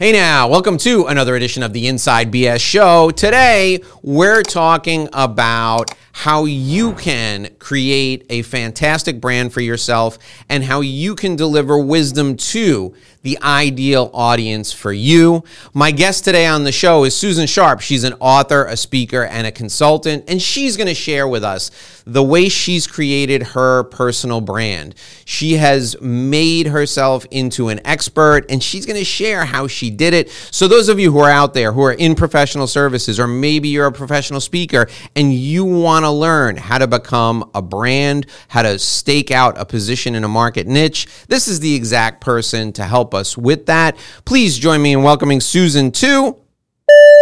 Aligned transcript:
Hey 0.00 0.12
now, 0.12 0.46
welcome 0.46 0.78
to 0.78 1.06
another 1.06 1.34
edition 1.34 1.64
of 1.64 1.72
the 1.72 1.88
Inside 1.88 2.30
BS 2.30 2.60
Show. 2.60 3.10
Today, 3.10 3.80
we're 4.00 4.44
talking 4.44 5.08
about 5.12 5.90
how 6.12 6.44
you 6.44 6.92
can 6.92 7.48
create 7.58 8.24
a 8.30 8.42
fantastic 8.42 9.20
brand 9.20 9.52
for 9.52 9.60
yourself 9.60 10.20
and 10.48 10.62
how 10.62 10.82
you 10.82 11.16
can 11.16 11.34
deliver 11.34 11.80
wisdom 11.80 12.36
to 12.36 12.94
the 13.28 13.38
ideal 13.42 14.10
audience 14.14 14.72
for 14.72 14.90
you. 14.90 15.44
My 15.74 15.90
guest 15.90 16.24
today 16.24 16.46
on 16.46 16.64
the 16.64 16.72
show 16.72 17.04
is 17.04 17.14
Susan 17.14 17.46
Sharp. 17.46 17.80
She's 17.80 18.02
an 18.02 18.14
author, 18.20 18.64
a 18.64 18.74
speaker, 18.74 19.24
and 19.24 19.46
a 19.46 19.52
consultant, 19.52 20.24
and 20.28 20.40
she's 20.40 20.78
going 20.78 20.86
to 20.86 20.94
share 20.94 21.28
with 21.28 21.44
us 21.44 21.70
the 22.06 22.22
way 22.22 22.48
she's 22.48 22.86
created 22.86 23.42
her 23.42 23.84
personal 23.84 24.40
brand. 24.40 24.94
She 25.26 25.54
has 25.54 26.00
made 26.00 26.68
herself 26.68 27.26
into 27.30 27.68
an 27.68 27.86
expert, 27.86 28.46
and 28.48 28.62
she's 28.62 28.86
going 28.86 28.98
to 28.98 29.04
share 29.04 29.44
how 29.44 29.66
she 29.66 29.90
did 29.90 30.14
it. 30.14 30.30
So, 30.30 30.66
those 30.66 30.88
of 30.88 30.98
you 30.98 31.12
who 31.12 31.18
are 31.18 31.30
out 31.30 31.52
there 31.52 31.72
who 31.72 31.82
are 31.82 31.92
in 31.92 32.14
professional 32.14 32.66
services, 32.66 33.20
or 33.20 33.26
maybe 33.26 33.68
you're 33.68 33.88
a 33.88 33.92
professional 33.92 34.40
speaker 34.40 34.88
and 35.14 35.34
you 35.34 35.66
want 35.66 36.06
to 36.06 36.10
learn 36.10 36.56
how 36.56 36.78
to 36.78 36.86
become 36.86 37.50
a 37.54 37.60
brand, 37.60 38.24
how 38.48 38.62
to 38.62 38.78
stake 38.78 39.30
out 39.30 39.60
a 39.60 39.66
position 39.66 40.14
in 40.14 40.24
a 40.24 40.28
market 40.28 40.66
niche, 40.66 41.06
this 41.28 41.46
is 41.46 41.60
the 41.60 41.74
exact 41.74 42.22
person 42.22 42.72
to 42.72 42.84
help 42.84 43.12
us 43.12 43.17
with 43.36 43.66
that. 43.66 43.96
Please 44.24 44.58
join 44.58 44.82
me 44.82 44.92
in 44.92 45.02
welcoming 45.02 45.40
Susan 45.40 45.90
to 45.92 46.36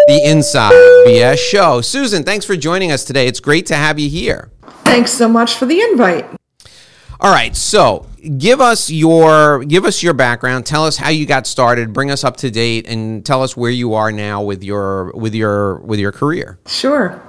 the 0.07 0.23
Inside 0.25 0.73
BS 1.07 1.39
Show. 1.39 1.81
Susan, 1.81 2.23
thanks 2.23 2.45
for 2.45 2.57
joining 2.57 2.93
us 2.93 3.05
today. 3.05 3.27
It's 3.27 3.41
great 3.41 3.67
to 3.67 3.77
have 3.77 3.99
you 3.99 4.09
here. 4.09 4.51
Thanks 4.85 5.11
so 5.13 5.29
much 5.29 5.55
for 5.55 5.67
the 5.67 5.81
invite. 5.81 6.27
All 7.19 7.33
right, 7.33 7.57
so 7.57 8.07
give 8.37 8.61
us 8.61 8.91
your 8.91 9.65
give 9.65 9.87
us 9.87 10.03
your 10.03 10.13
background. 10.13 10.67
Tell 10.67 10.85
us 10.85 10.99
how 10.99 11.09
you 11.09 11.25
got 11.25 11.47
started. 11.47 11.95
Bring 11.95 12.11
us 12.11 12.25
up 12.25 12.37
to 12.39 12.51
date, 12.51 12.87
and 12.87 13.25
tell 13.25 13.43
us 13.43 13.57
where 13.57 13.71
you 13.71 13.95
are 13.95 14.13
now 14.13 14.43
with 14.43 14.63
your 14.63 15.13
with 15.13 15.35
your 15.35 15.77
with 15.79 15.99
your 15.99 16.13
career. 16.13 16.59
Sure. 16.67 17.23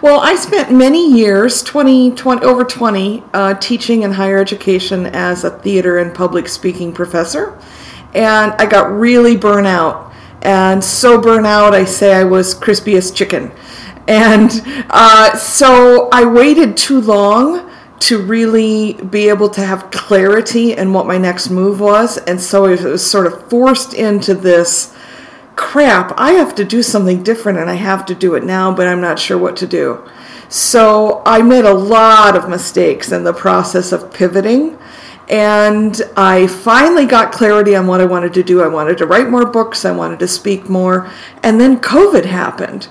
Well, 0.00 0.20
I 0.20 0.36
spent 0.36 0.72
many 0.72 1.12
years, 1.12 1.62
20, 1.62 2.12
20 2.12 2.46
over 2.46 2.64
20, 2.64 3.22
uh, 3.32 3.54
teaching 3.54 4.02
in 4.02 4.12
higher 4.12 4.38
education 4.38 5.06
as 5.06 5.44
a 5.44 5.50
theater 5.50 5.98
and 5.98 6.14
public 6.14 6.48
speaking 6.48 6.92
professor. 6.92 7.58
And 8.16 8.52
I 8.52 8.66
got 8.66 8.90
really 8.90 9.36
burnt 9.36 9.68
out. 9.68 10.12
And 10.42 10.82
so 10.82 11.20
burnt 11.20 11.46
out, 11.46 11.74
I 11.74 11.84
say 11.84 12.12
I 12.14 12.24
was 12.24 12.54
crispy 12.54 12.96
as 12.96 13.10
chicken. 13.10 13.52
And 14.08 14.50
uh, 14.90 15.36
so 15.36 16.08
I 16.12 16.24
waited 16.24 16.76
too 16.76 17.00
long 17.00 17.70
to 17.98 18.22
really 18.22 18.94
be 18.94 19.28
able 19.28 19.48
to 19.50 19.60
have 19.60 19.90
clarity 19.90 20.72
in 20.72 20.92
what 20.92 21.06
my 21.06 21.18
next 21.18 21.50
move 21.50 21.80
was. 21.80 22.18
And 22.18 22.40
so 22.40 22.66
it 22.66 22.82
was 22.82 23.08
sort 23.08 23.26
of 23.26 23.48
forced 23.48 23.94
into 23.94 24.34
this 24.34 24.94
crap, 25.56 26.12
I 26.18 26.32
have 26.32 26.54
to 26.56 26.64
do 26.64 26.82
something 26.82 27.22
different 27.22 27.58
and 27.58 27.68
I 27.68 27.74
have 27.74 28.06
to 28.06 28.14
do 28.14 28.34
it 28.34 28.44
now, 28.44 28.72
but 28.72 28.86
I'm 28.86 29.00
not 29.00 29.18
sure 29.18 29.38
what 29.38 29.56
to 29.56 29.66
do. 29.66 30.06
So 30.48 31.22
I 31.26 31.42
made 31.42 31.64
a 31.64 31.74
lot 31.74 32.36
of 32.36 32.48
mistakes 32.48 33.10
in 33.10 33.24
the 33.24 33.32
process 33.32 33.90
of 33.90 34.12
pivoting. 34.12 34.78
And 35.28 36.00
I 36.16 36.46
finally 36.46 37.06
got 37.06 37.32
clarity 37.32 37.74
on 37.74 37.86
what 37.86 38.00
I 38.00 38.04
wanted 38.04 38.32
to 38.34 38.42
do. 38.42 38.62
I 38.62 38.68
wanted 38.68 38.98
to 38.98 39.06
write 39.06 39.28
more 39.28 39.46
books, 39.46 39.84
I 39.84 39.90
wanted 39.90 40.20
to 40.20 40.28
speak 40.28 40.68
more. 40.68 41.10
And 41.42 41.60
then 41.60 41.80
COVID 41.80 42.24
happened. 42.24 42.88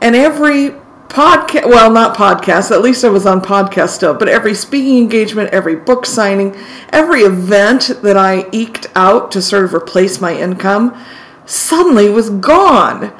And 0.00 0.16
every 0.16 0.74
podcast, 1.08 1.66
well, 1.66 1.90
not 1.90 2.16
podcast, 2.16 2.70
at 2.70 2.82
least 2.82 3.04
I 3.04 3.08
was 3.08 3.26
on 3.26 3.40
podcast 3.40 3.90
still, 3.90 4.14
but 4.14 4.28
every 4.28 4.54
speaking 4.54 4.98
engagement, 4.98 5.50
every 5.50 5.76
book 5.76 6.04
signing, 6.04 6.56
every 6.90 7.22
event 7.22 7.92
that 8.02 8.16
I 8.16 8.48
eked 8.52 8.88
out 8.94 9.30
to 9.32 9.42
sort 9.42 9.64
of 9.64 9.74
replace 9.74 10.20
my 10.20 10.34
income 10.34 11.00
suddenly 11.44 12.08
was 12.08 12.30
gone. 12.30 13.12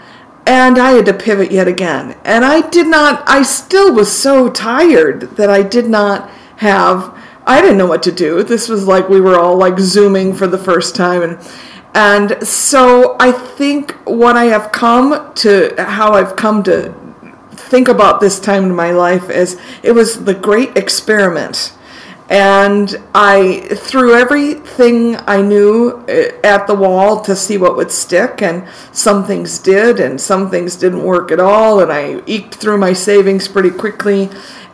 And 0.46 0.78
I 0.78 0.92
had 0.92 1.06
to 1.06 1.14
pivot 1.14 1.50
yet 1.50 1.66
again. 1.66 2.16
And 2.24 2.44
I 2.44 2.68
did 2.68 2.86
not, 2.86 3.22
I 3.28 3.42
still 3.42 3.92
was 3.92 4.16
so 4.16 4.48
tired 4.48 5.36
that 5.36 5.50
I 5.50 5.62
did 5.62 5.88
not 5.88 6.30
have, 6.58 7.16
I 7.46 7.60
didn't 7.60 7.78
know 7.78 7.86
what 7.86 8.02
to 8.04 8.12
do. 8.12 8.42
This 8.42 8.68
was 8.68 8.86
like 8.86 9.08
we 9.08 9.20
were 9.20 9.38
all 9.38 9.56
like 9.56 9.78
Zooming 9.78 10.34
for 10.34 10.46
the 10.46 10.58
first 10.58 10.96
time. 10.96 11.22
And, 11.22 11.50
and 11.94 12.46
so 12.46 13.16
I 13.20 13.30
think 13.30 13.92
what 14.04 14.36
I 14.36 14.44
have 14.44 14.72
come 14.72 15.32
to, 15.34 15.74
how 15.78 16.12
I've 16.12 16.36
come 16.36 16.62
to 16.64 16.92
think 17.52 17.88
about 17.88 18.20
this 18.20 18.40
time 18.40 18.64
in 18.64 18.74
my 18.74 18.90
life 18.90 19.30
is 19.30 19.60
it 19.82 19.92
was 19.92 20.24
the 20.24 20.34
great 20.34 20.76
experiment 20.76 21.72
and 22.28 23.00
I 23.14 23.60
threw 23.76 24.14
everything 24.14 25.16
I 25.26 25.42
knew 25.42 26.04
eh, 26.08 26.32
at 26.42 26.66
the 26.66 26.74
wall 26.74 27.20
to 27.20 27.36
see 27.36 27.56
what 27.56 27.76
would 27.76 27.92
stick, 27.92 28.42
and 28.42 28.66
some 28.90 29.24
things 29.24 29.58
did, 29.58 30.00
and 30.00 30.20
some 30.20 30.50
things 30.50 30.74
didn't 30.76 31.04
work 31.04 31.30
at 31.30 31.38
all, 31.38 31.80
and 31.80 31.92
I 31.92 32.22
eked 32.26 32.56
through 32.56 32.78
my 32.78 32.92
savings 32.92 33.46
pretty 33.46 33.70
quickly. 33.70 34.30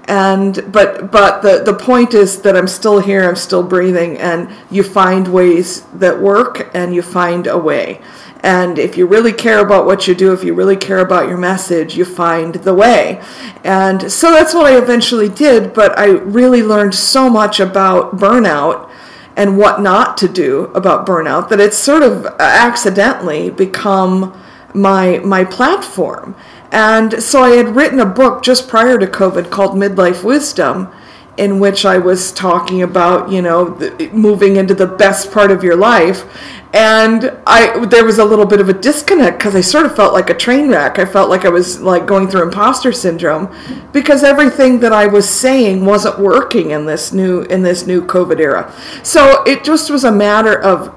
And 0.09 0.73
but 0.73 1.13
but 1.13 1.43
the 1.43 1.63
the 1.65 1.75
point 1.75 2.13
is 2.13 2.43
that 2.43 2.57
I'm 2.57 2.67
still 2.67 2.99
here, 2.99 3.29
I'm 3.29 3.37
still 3.37 3.63
breathing, 3.63 4.19
and 4.19 4.51
you 4.71 4.83
find 4.83 5.29
ways 5.29 5.83
that 5.95 6.21
work, 6.21 6.71
and 6.75 6.93
you 6.95 7.03
find 7.03 7.47
a 7.47 7.57
way. 7.57 8.01
And 8.43 8.79
if 8.79 8.97
you 8.97 9.07
really 9.07 9.33
care 9.33 9.61
about 9.61 9.87
what 9.87 10.09
you 10.09 10.15
do, 10.17 10.33
if 10.33 10.43
you 10.43 10.53
really 10.53 10.77
care 10.77 10.99
about 10.99 11.29
your 11.29 11.39
message, 11.39 11.97
you 11.97 12.05
find 12.05 12.57
the 12.57 12.75
way. 12.75 13.23
And 13.63 14.11
so 14.11 14.33
that's 14.33 14.53
what 14.53 14.67
I 14.67 14.77
eventually 14.77 15.29
did, 15.29 15.73
but 15.73 15.97
I 15.97 16.07
really 16.07 16.63
learned 16.63 16.95
so 16.97 17.31
much 17.31 17.61
about 17.61 18.17
burnout 18.17 18.91
and 19.37 19.57
what 19.57 19.81
not 19.81 20.17
to 20.19 20.29
do 20.29 20.65
about 20.75 21.07
burnout 21.07 21.49
that 21.49 21.61
it's 21.61 21.79
sort 21.79 22.03
of 22.03 22.27
accidentally 22.41 23.49
become 23.51 24.37
my 24.75 25.19
my 25.19 25.45
platform. 25.45 26.35
And 26.73 27.23
so 27.23 27.43
I 27.43 27.51
had 27.51 27.77
written 27.77 28.01
a 28.01 28.07
book 28.07 28.43
just 28.43 28.67
prior 28.67 28.99
to 28.99 29.07
COVID 29.07 29.51
called 29.51 29.73
Midlife 29.73 30.25
Wisdom 30.25 30.91
in 31.37 31.61
which 31.61 31.85
I 31.87 31.99
was 31.99 32.33
talking 32.33 32.83
about, 32.83 33.31
you 33.31 33.41
know, 33.41 33.79
moving 34.13 34.57
into 34.57 34.75
the 34.75 34.87
best 34.87 35.31
part 35.31 35.51
of 35.51 35.63
your 35.63 35.77
life 35.77 36.27
and 36.75 37.37
I 37.47 37.85
there 37.87 38.05
was 38.05 38.19
a 38.19 38.25
little 38.25 38.47
bit 38.47 38.61
of 38.61 38.69
a 38.69 38.73
disconnect 38.73 39.39
because 39.39 39.55
I 39.55 39.61
sort 39.61 39.85
of 39.85 39.95
felt 39.95 40.15
like 40.15 40.31
a 40.31 40.35
train 40.35 40.71
wreck. 40.71 40.99
I 40.99 41.05
felt 41.05 41.29
like 41.29 41.45
I 41.45 41.51
was 41.51 41.81
like 41.81 42.07
going 42.07 42.29
through 42.29 42.43
imposter 42.43 42.93
syndrome 42.93 43.55
because 43.93 44.25
everything 44.25 44.81
that 44.81 44.93
I 44.93 45.07
was 45.07 45.29
saying 45.29 45.85
wasn't 45.85 46.19
working 46.19 46.71
in 46.71 46.87
this 46.87 47.13
new 47.13 47.43
in 47.43 47.63
this 47.63 47.87
new 47.87 48.07
COVID 48.07 48.41
era. 48.41 48.73
So 49.03 49.43
it 49.45 49.65
just 49.65 49.91
was 49.91 50.05
a 50.05 50.13
matter 50.13 50.59
of 50.63 50.97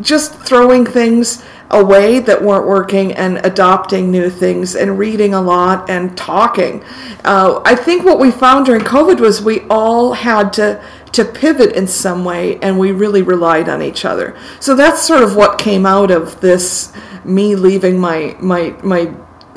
just 0.00 0.34
throwing 0.40 0.86
things 0.86 1.44
away 1.74 2.20
that 2.20 2.42
weren't 2.42 2.66
working 2.66 3.12
and 3.12 3.44
adopting 3.44 4.10
new 4.10 4.30
things 4.30 4.74
and 4.74 4.98
reading 4.98 5.34
a 5.34 5.40
lot 5.40 5.90
and 5.90 6.16
talking. 6.16 6.82
Uh, 7.24 7.60
I 7.64 7.74
think 7.74 8.04
what 8.04 8.18
we 8.18 8.30
found 8.30 8.66
during 8.66 8.82
COVID 8.82 9.20
was 9.20 9.42
we 9.42 9.60
all 9.68 10.12
had 10.12 10.52
to 10.54 10.82
to 11.12 11.24
pivot 11.24 11.76
in 11.76 11.86
some 11.86 12.24
way 12.24 12.58
and 12.60 12.76
we 12.76 12.90
really 12.90 13.22
relied 13.22 13.68
on 13.68 13.80
each 13.80 14.04
other. 14.04 14.36
So 14.58 14.74
that's 14.74 15.00
sort 15.00 15.22
of 15.22 15.36
what 15.36 15.58
came 15.58 15.86
out 15.86 16.10
of 16.10 16.40
this 16.40 16.92
me 17.24 17.54
leaving 17.54 17.98
my 17.98 18.36
my 18.40 18.74
my 18.82 19.14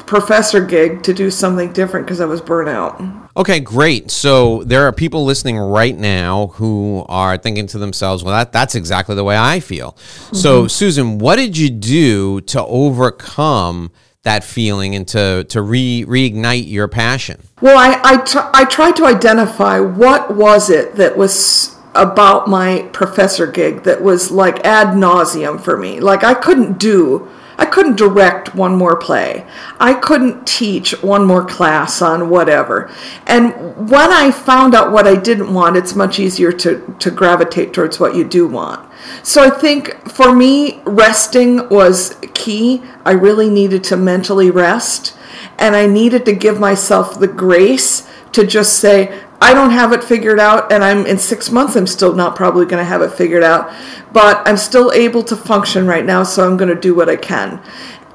professor 0.08 0.66
gig 0.66 1.04
to 1.04 1.14
do 1.14 1.30
something 1.30 1.72
different 1.74 2.08
because 2.08 2.22
I 2.22 2.26
was 2.26 2.42
burnt 2.42 2.70
out. 2.70 3.00
Okay, 3.36 3.60
great. 3.60 4.10
So 4.10 4.64
there 4.64 4.88
are 4.88 4.92
people 4.92 5.26
listening 5.26 5.58
right 5.58 5.96
now 5.96 6.48
who 6.48 7.06
are 7.08 7.38
thinking 7.38 7.68
to 7.68 7.78
themselves, 7.78 8.24
well, 8.24 8.34
that, 8.34 8.52
that's 8.52 8.74
exactly 8.74 9.14
the 9.14 9.24
way 9.24 9.38
I 9.38 9.60
feel. 9.60 9.92
Mm-hmm. 9.92 10.36
So, 10.38 10.68
Susan, 10.68 11.20
what 11.20 11.36
did 11.36 11.58
you 11.58 11.70
do 11.70 12.42
to 12.42 12.66
overcome 12.66 13.92
that 14.24 14.44
feeling 14.44 14.96
and 14.96 15.08
to, 15.10 15.44
to 15.50 15.62
re, 15.62 16.04
reignite 16.06 16.68
your 16.68 16.88
passion? 16.88 17.44
Well, 17.62 17.78
I, 17.78 18.00
I, 18.04 18.18
t- 18.24 18.40
I 18.54 18.66
tried 18.66 18.96
to 18.96 19.06
identify 19.06 19.80
what 19.80 20.36
was 20.36 20.70
it 20.70 20.96
that 20.96 21.18
was 21.18 21.76
about 21.94 22.48
my 22.48 22.90
professor 22.94 23.48
gig 23.48 23.84
that 23.84 24.02
was 24.02 24.32
like 24.32 24.66
ad 24.66 24.90
nauseum 24.90 25.60
for 25.62 25.78
me. 25.78 26.00
Like 26.00 26.24
I 26.24 26.34
couldn't 26.34 26.80
do 26.80 27.30
I 27.58 27.66
couldn't 27.66 27.96
direct 27.96 28.54
one 28.54 28.76
more 28.76 28.96
play. 28.96 29.46
I 29.80 29.96
couldn't 29.96 30.46
teach 30.46 30.92
one 31.02 31.26
more 31.26 31.44
class 31.46 32.02
on 32.02 32.30
whatever. 32.30 32.92
And 33.26 33.90
when 33.90 34.12
I 34.12 34.32
found 34.32 34.76
out 34.76 34.92
what 34.92 35.08
I 35.08 35.16
didn't 35.16 35.54
want, 35.54 35.76
it's 35.76 35.96
much 35.96 36.20
easier 36.20 36.52
to, 36.52 36.96
to 37.00 37.12
gravitate 37.12 37.74
towards 37.74 38.00
what 38.00 38.16
you 38.16 38.24
do 38.24 38.48
want. 38.48 38.88
So 39.24 39.44
I 39.44 39.50
think 39.50 40.10
for 40.10 40.36
me, 40.36 40.82
resting 40.86 41.68
was 41.70 42.18
key. 42.34 42.84
I 43.06 43.12
really 43.12 43.50
needed 43.50 43.84
to 43.86 43.98
mentally 43.98 44.52
rest. 44.52 45.16
And 45.58 45.76
I 45.76 45.88
needed 45.88 46.26
to 46.26 46.34
give 46.34 46.60
myself 46.60 47.20
the 47.20 47.28
grace 47.28 48.08
to 48.34 48.46
just 48.46 48.78
say, 48.80 49.20
I 49.40 49.54
don't 49.54 49.70
have 49.70 49.94
it 49.94 50.04
figured 50.04 50.40
out, 50.40 50.72
and 50.72 50.84
I'm 50.84 51.06
in 51.06 51.18
six 51.20 51.52
months, 51.52 51.76
I'm 51.76 51.88
still 51.88 52.16
not 52.16 52.36
probably 52.36 52.66
going 52.66 52.82
to 52.84 52.90
have 52.90 53.02
it 53.02 53.12
figured 53.12 53.44
out, 53.44 53.72
but 54.12 54.42
I'm 54.48 54.58
still 54.58 54.92
able 54.94 55.24
to 55.24 55.36
function 55.36 55.86
right 55.86 56.06
now, 56.06 56.24
so 56.24 56.46
I'm 56.46 56.58
going 56.58 56.74
to 56.74 56.80
do 56.80 56.96
what 56.96 57.08
I 57.10 57.18
can. 57.18 57.62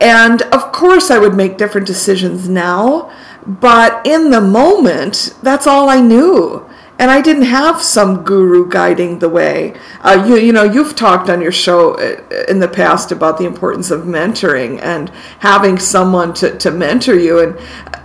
And 0.01 0.43
of 0.43 0.73
course, 0.73 1.11
I 1.13 1.19
would 1.19 1.35
make 1.35 1.59
different 1.59 1.87
decisions 1.87 2.49
now, 2.49 3.13
but 3.47 4.05
in 4.05 4.31
the 4.31 4.41
moment, 4.41 5.35
that's 5.43 5.67
all 5.67 5.89
I 5.89 6.01
knew. 6.01 6.67
and 7.03 7.11
I 7.11 7.21
didn't 7.21 7.47
have 7.47 7.83
some 7.83 8.23
guru 8.23 8.69
guiding 8.69 9.19
the 9.19 9.29
way. 9.29 9.75
Uh, 10.03 10.25
you 10.25 10.37
you 10.37 10.53
know 10.53 10.63
you've 10.63 10.95
talked 10.95 11.29
on 11.29 11.41
your 11.43 11.51
show 11.51 11.95
uh, 11.95 12.45
in 12.49 12.61
the 12.61 12.69
past 12.69 13.11
about 13.11 13.39
the 13.39 13.45
importance 13.45 13.91
of 13.91 14.03
mentoring 14.03 14.81
and 14.81 15.11
having 15.41 15.81
someone 15.81 16.33
to, 16.35 16.57
to 16.59 16.71
mentor 16.71 17.17
you. 17.17 17.41
And 17.41 17.59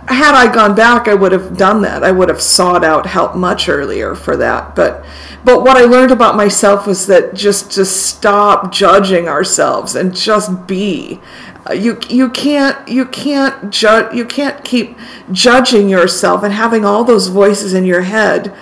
had 0.08 0.34
I 0.34 0.52
gone 0.52 0.74
back, 0.74 1.06
I 1.06 1.14
would 1.14 1.32
have 1.32 1.56
done 1.56 1.82
that. 1.82 2.02
I 2.02 2.10
would 2.10 2.28
have 2.28 2.40
sought 2.40 2.84
out 2.84 3.06
help 3.06 3.36
much 3.36 3.68
earlier 3.68 4.14
for 4.14 4.36
that. 4.36 4.74
But 4.74 5.04
but 5.44 5.62
what 5.62 5.76
I 5.76 5.84
learned 5.84 6.10
about 6.10 6.36
myself 6.36 6.86
was 6.86 7.06
that 7.06 7.34
just 7.34 7.70
to 7.72 7.84
stop 7.84 8.72
judging 8.72 9.28
ourselves 9.28 9.94
and 9.94 10.14
just 10.14 10.66
be 10.66 11.20
uh, 11.68 11.72
you 11.72 12.00
you 12.08 12.30
can't 12.30 12.88
you 12.88 13.04
can't 13.04 13.70
judge 13.70 14.14
you 14.14 14.24
can't 14.24 14.64
keep 14.64 14.96
judging 15.30 15.88
yourself 15.88 16.42
and 16.42 16.52
having 16.52 16.84
all 16.84 17.04
those 17.04 17.28
voices 17.28 17.74
in 17.74 17.84
your 17.84 18.02
head 18.02 18.54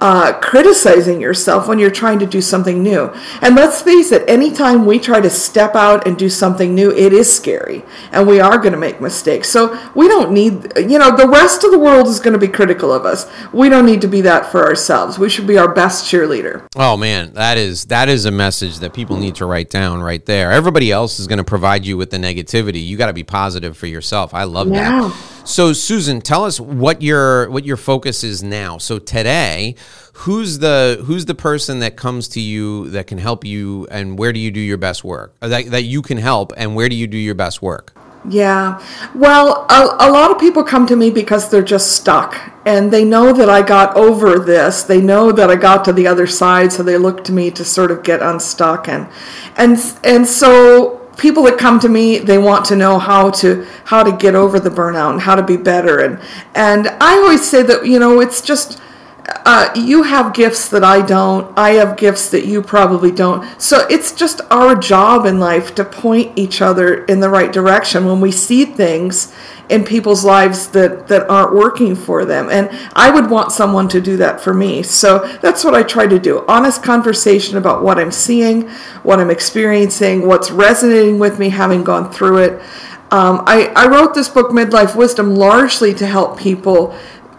uh, 0.00 0.32
criticizing 0.40 1.20
yourself 1.20 1.68
when 1.68 1.78
you're 1.78 1.90
trying 1.90 2.18
to 2.18 2.26
do 2.26 2.40
something 2.40 2.82
new. 2.82 3.12
And 3.40 3.54
let's 3.54 3.82
face 3.82 4.12
it, 4.12 4.28
anytime 4.28 4.86
we 4.86 4.98
try 4.98 5.20
to 5.20 5.30
step 5.30 5.74
out 5.74 6.06
and 6.06 6.16
do 6.16 6.28
something 6.28 6.74
new, 6.74 6.90
it 6.90 7.12
is 7.12 7.34
scary 7.34 7.84
and 8.12 8.26
we 8.26 8.40
are 8.40 8.58
going 8.58 8.72
to 8.72 8.78
make 8.78 9.00
mistakes. 9.00 9.48
So 9.48 9.78
we 9.94 10.08
don't 10.08 10.32
need, 10.32 10.72
you 10.76 10.98
know, 10.98 11.16
the 11.16 11.28
rest 11.28 11.64
of 11.64 11.70
the 11.70 11.78
world 11.78 12.06
is 12.06 12.20
going 12.20 12.32
to 12.32 12.38
be 12.38 12.48
critical 12.48 12.92
of 12.92 13.04
us. 13.04 13.30
We 13.52 13.68
don't 13.68 13.86
need 13.86 14.00
to 14.02 14.08
be 14.08 14.20
that 14.22 14.50
for 14.50 14.64
ourselves. 14.64 15.18
We 15.18 15.28
should 15.28 15.46
be 15.46 15.58
our 15.58 15.72
best 15.72 16.10
cheerleader. 16.10 16.66
Oh 16.76 16.96
man, 16.96 17.32
that 17.34 17.56
is 17.56 17.86
that 17.86 18.08
is 18.08 18.24
a 18.24 18.30
message 18.30 18.78
that 18.78 18.94
people 18.94 19.16
need 19.16 19.36
to 19.36 19.46
write 19.46 19.70
down 19.70 20.02
right 20.02 20.24
there. 20.24 20.50
Everybody 20.52 20.90
else 20.90 21.18
is 21.18 21.26
going 21.26 21.38
to 21.38 21.44
provide 21.44 21.86
you 21.86 21.96
with 21.96 22.10
the 22.10 22.18
negativity. 22.18 22.84
You 22.84 22.96
got 22.96 23.06
to 23.06 23.12
be 23.12 23.24
positive 23.24 23.76
for 23.76 23.86
yourself. 23.86 24.34
I 24.34 24.44
love 24.44 24.68
yeah. 24.68 25.08
that. 25.08 25.33
So 25.44 25.74
Susan, 25.74 26.22
tell 26.22 26.44
us 26.44 26.58
what 26.58 27.02
your 27.02 27.50
what 27.50 27.64
your 27.66 27.76
focus 27.76 28.24
is 28.24 28.42
now. 28.42 28.78
So 28.78 28.98
today, 28.98 29.76
who's 30.14 30.58
the 30.58 31.02
who's 31.04 31.26
the 31.26 31.34
person 31.34 31.80
that 31.80 31.96
comes 31.96 32.28
to 32.28 32.40
you 32.40 32.88
that 32.90 33.06
can 33.06 33.18
help 33.18 33.44
you 33.44 33.86
and 33.90 34.18
where 34.18 34.32
do 34.32 34.40
you 34.40 34.50
do 34.50 34.60
your 34.60 34.78
best 34.78 35.04
work? 35.04 35.34
Uh, 35.42 35.48
that 35.48 35.66
that 35.66 35.82
you 35.82 36.00
can 36.00 36.16
help 36.16 36.54
and 36.56 36.74
where 36.74 36.88
do 36.88 36.96
you 36.96 37.06
do 37.06 37.18
your 37.18 37.34
best 37.34 37.60
work? 37.60 37.94
Yeah. 38.26 38.82
Well, 39.14 39.66
a, 39.68 40.08
a, 40.08 40.10
lot 40.10 40.30
of 40.30 40.38
people 40.38 40.64
come 40.64 40.86
to 40.86 40.96
me 40.96 41.10
because 41.10 41.50
they're 41.50 41.62
just 41.62 41.92
stuck 41.92 42.40
and 42.64 42.90
they 42.90 43.04
know 43.04 43.34
that 43.34 43.50
I 43.50 43.60
got 43.60 43.94
over 43.96 44.38
this. 44.38 44.82
They 44.82 45.02
know 45.02 45.30
that 45.30 45.50
I 45.50 45.56
got 45.56 45.84
to 45.84 45.92
the 45.92 46.06
other 46.06 46.26
side, 46.26 46.72
so 46.72 46.82
they 46.82 46.96
look 46.96 47.22
to 47.24 47.32
me 47.32 47.50
to 47.50 47.64
sort 47.64 47.90
of 47.90 48.02
get 48.02 48.22
unstuck 48.22 48.88
and 48.88 49.08
and 49.56 49.78
and 50.04 50.26
so 50.26 50.93
people 51.16 51.42
that 51.44 51.58
come 51.58 51.78
to 51.80 51.88
me 51.88 52.18
they 52.18 52.38
want 52.38 52.64
to 52.66 52.76
know 52.76 52.98
how 52.98 53.30
to 53.30 53.66
how 53.84 54.02
to 54.02 54.12
get 54.12 54.34
over 54.34 54.58
the 54.58 54.70
burnout 54.70 55.12
and 55.12 55.20
how 55.20 55.34
to 55.34 55.42
be 55.42 55.56
better. 55.56 56.00
And 56.00 56.20
and 56.54 56.88
i 57.00 57.14
always 57.16 57.48
say 57.48 57.62
that 57.62 57.86
you 57.86 57.98
know 57.98 58.20
it's 58.20 58.40
just 58.40 58.80
uh, 59.26 59.70
you 59.74 60.02
have 60.02 60.34
gifts 60.34 60.68
that 60.68 60.84
I 60.84 61.04
don't. 61.04 61.56
I 61.58 61.70
have 61.72 61.96
gifts 61.96 62.30
that 62.30 62.46
you 62.46 62.60
probably 62.62 63.10
don't. 63.10 63.60
So 63.60 63.86
it's 63.88 64.12
just 64.12 64.42
our 64.50 64.74
job 64.74 65.24
in 65.24 65.40
life 65.40 65.74
to 65.76 65.84
point 65.84 66.38
each 66.38 66.60
other 66.60 67.04
in 67.06 67.20
the 67.20 67.30
right 67.30 67.52
direction 67.52 68.04
when 68.06 68.20
we 68.20 68.30
see 68.30 68.64
things 68.66 69.34
in 69.70 69.82
people's 69.82 70.24
lives 70.24 70.68
that, 70.68 71.08
that 71.08 71.28
aren't 71.30 71.54
working 71.54 71.96
for 71.96 72.26
them. 72.26 72.50
And 72.50 72.68
I 72.94 73.10
would 73.10 73.30
want 73.30 73.50
someone 73.50 73.88
to 73.88 74.00
do 74.00 74.18
that 74.18 74.42
for 74.42 74.52
me. 74.52 74.82
So 74.82 75.20
that's 75.40 75.64
what 75.64 75.74
I 75.74 75.82
try 75.82 76.06
to 76.06 76.18
do 76.18 76.44
honest 76.46 76.82
conversation 76.82 77.56
about 77.56 77.82
what 77.82 77.98
I'm 77.98 78.12
seeing, 78.12 78.68
what 79.04 79.20
I'm 79.20 79.30
experiencing, 79.30 80.26
what's 80.26 80.50
resonating 80.50 81.18
with 81.18 81.38
me, 81.38 81.48
having 81.48 81.82
gone 81.82 82.12
through 82.12 82.38
it. 82.38 82.62
Um, 83.10 83.42
I, 83.46 83.72
I 83.76 83.86
wrote 83.86 84.12
this 84.12 84.28
book, 84.28 84.50
Midlife 84.50 84.96
Wisdom, 84.96 85.34
largely 85.34 85.94
to 85.94 86.06
help 86.06 86.38
people 86.38 86.94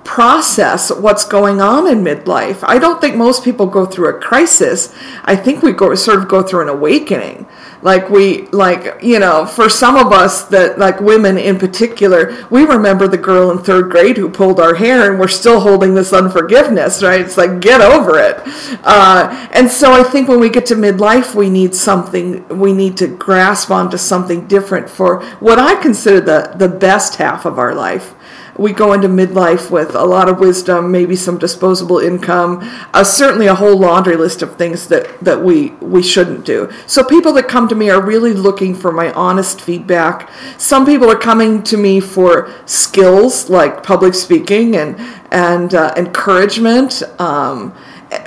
process 0.06 0.92
what's 0.92 1.26
going 1.26 1.60
on 1.60 1.88
in 1.88 2.04
midlife. 2.04 2.60
I 2.64 2.78
don't 2.78 3.02
think 3.02 3.16
most 3.16 3.44
people 3.44 3.66
go 3.66 3.86
through 3.86 4.16
a 4.16 4.20
crisis. 4.20 4.96
I 5.24 5.36
think 5.36 5.64
we 5.64 5.74
go 5.74 5.94
sort 5.96 6.20
of 6.20 6.28
go 6.28 6.44
through 6.44 6.62
an 6.62 6.70
awakening. 6.70 7.48
Like 7.82 8.10
we 8.10 8.48
like, 8.48 9.04
you 9.04 9.20
know, 9.20 9.46
for 9.46 9.70
some 9.70 9.96
of 9.96 10.12
us 10.12 10.46
that 10.46 10.80
like 10.80 11.02
women 11.02 11.38
in 11.38 11.60
particular, 11.60 12.48
we 12.50 12.64
remember 12.64 13.08
the 13.08 13.18
girl 13.18 13.52
in 13.52 13.58
3rd 13.58 13.92
grade 13.92 14.18
who 14.18 14.30
pulled 14.30 14.60
our 14.60 14.76
hair 14.76 15.12
and 15.12 15.20
we're 15.20 15.28
still 15.28 15.60
holding 15.60 15.94
this 15.94 16.14
unforgiveness, 16.14 17.04
right? 17.04 17.22
It's 17.22 17.38
like 17.38 17.60
get 17.60 17.82
over 17.82 18.18
it. 18.18 18.42
Uh, 18.84 19.50
and 19.52 19.70
so 19.70 19.92
I 19.92 20.04
think 20.04 20.28
when 20.28 20.40
we 20.40 20.50
get 20.50 20.66
to 20.68 20.76
midlife, 20.76 21.36
we 21.36 21.50
need 21.50 21.76
something 21.76 22.48
we 22.60 22.74
need 22.74 22.96
to 22.98 23.08
grasp 23.08 23.72
onto 23.72 23.98
something 23.98 24.48
different 24.48 24.90
for 24.90 25.24
what 25.40 25.60
I 25.60 25.76
consider 25.82 26.22
the 26.22 26.54
the 26.56 26.70
best 26.70 27.16
half 27.16 27.46
of 27.46 27.60
our 27.60 27.74
life 27.74 28.16
we 28.58 28.72
go 28.72 28.94
into 28.94 29.08
midlife 29.08 29.70
with 29.70 29.96
a 29.96 30.06
lot 30.06 30.30
of 30.30 30.40
wisdom, 30.40 30.92
maybe 30.92 31.16
some 31.16 31.38
disposable 31.38 32.00
income, 32.00 32.60
uh, 32.94 33.04
certainly 33.04 33.48
a 33.48 33.56
whole 33.56 33.78
laundry 33.78 34.16
list 34.16 34.42
of 34.42 34.56
things 34.56 34.88
that, 34.88 35.20
that 35.20 35.42
we, 35.42 35.70
we 35.82 36.02
shouldn't 36.02 36.46
do. 36.46 36.72
So 36.88 37.04
people 37.04 37.34
that 37.34 37.48
come 37.48 37.68
to 37.68 37.76
me 37.76 37.90
are 37.90 38.02
really 38.02 38.34
looking 38.34 38.74
for 38.74 38.92
my 38.92 39.12
honest 39.14 39.62
feedback. 39.62 40.30
Some 40.58 40.86
people 40.86 41.10
are 41.10 41.18
coming 41.18 41.64
to 41.64 41.78
me 41.78 42.00
for 42.00 42.54
skills 42.66 43.50
like 43.50 43.84
public 43.84 44.14
speaking 44.14 44.76
and, 44.78 45.00
and 45.32 45.74
uh, 45.76 45.94
encouragement. 45.98 47.04
Um, 47.20 47.76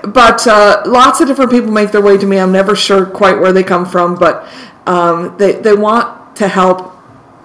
but 0.05 0.47
uh, 0.47 0.83
lots 0.87 1.21
of 1.21 1.29
different 1.29 1.51
people 1.51 1.71
make 1.71 1.93
their 1.93 2.03
way 2.03 2.19
to 2.19 2.27
me. 2.27 2.39
I'm 2.39 2.53
never 2.53 2.77
sure 2.77 3.07
quite 3.07 3.39
where 3.39 3.53
they 3.53 3.63
come 3.63 3.87
from, 3.87 4.17
but 4.17 4.47
um, 4.87 5.37
they, 5.39 5.53
they 5.53 5.75
want 5.75 6.37
to 6.37 6.49
help 6.49 6.95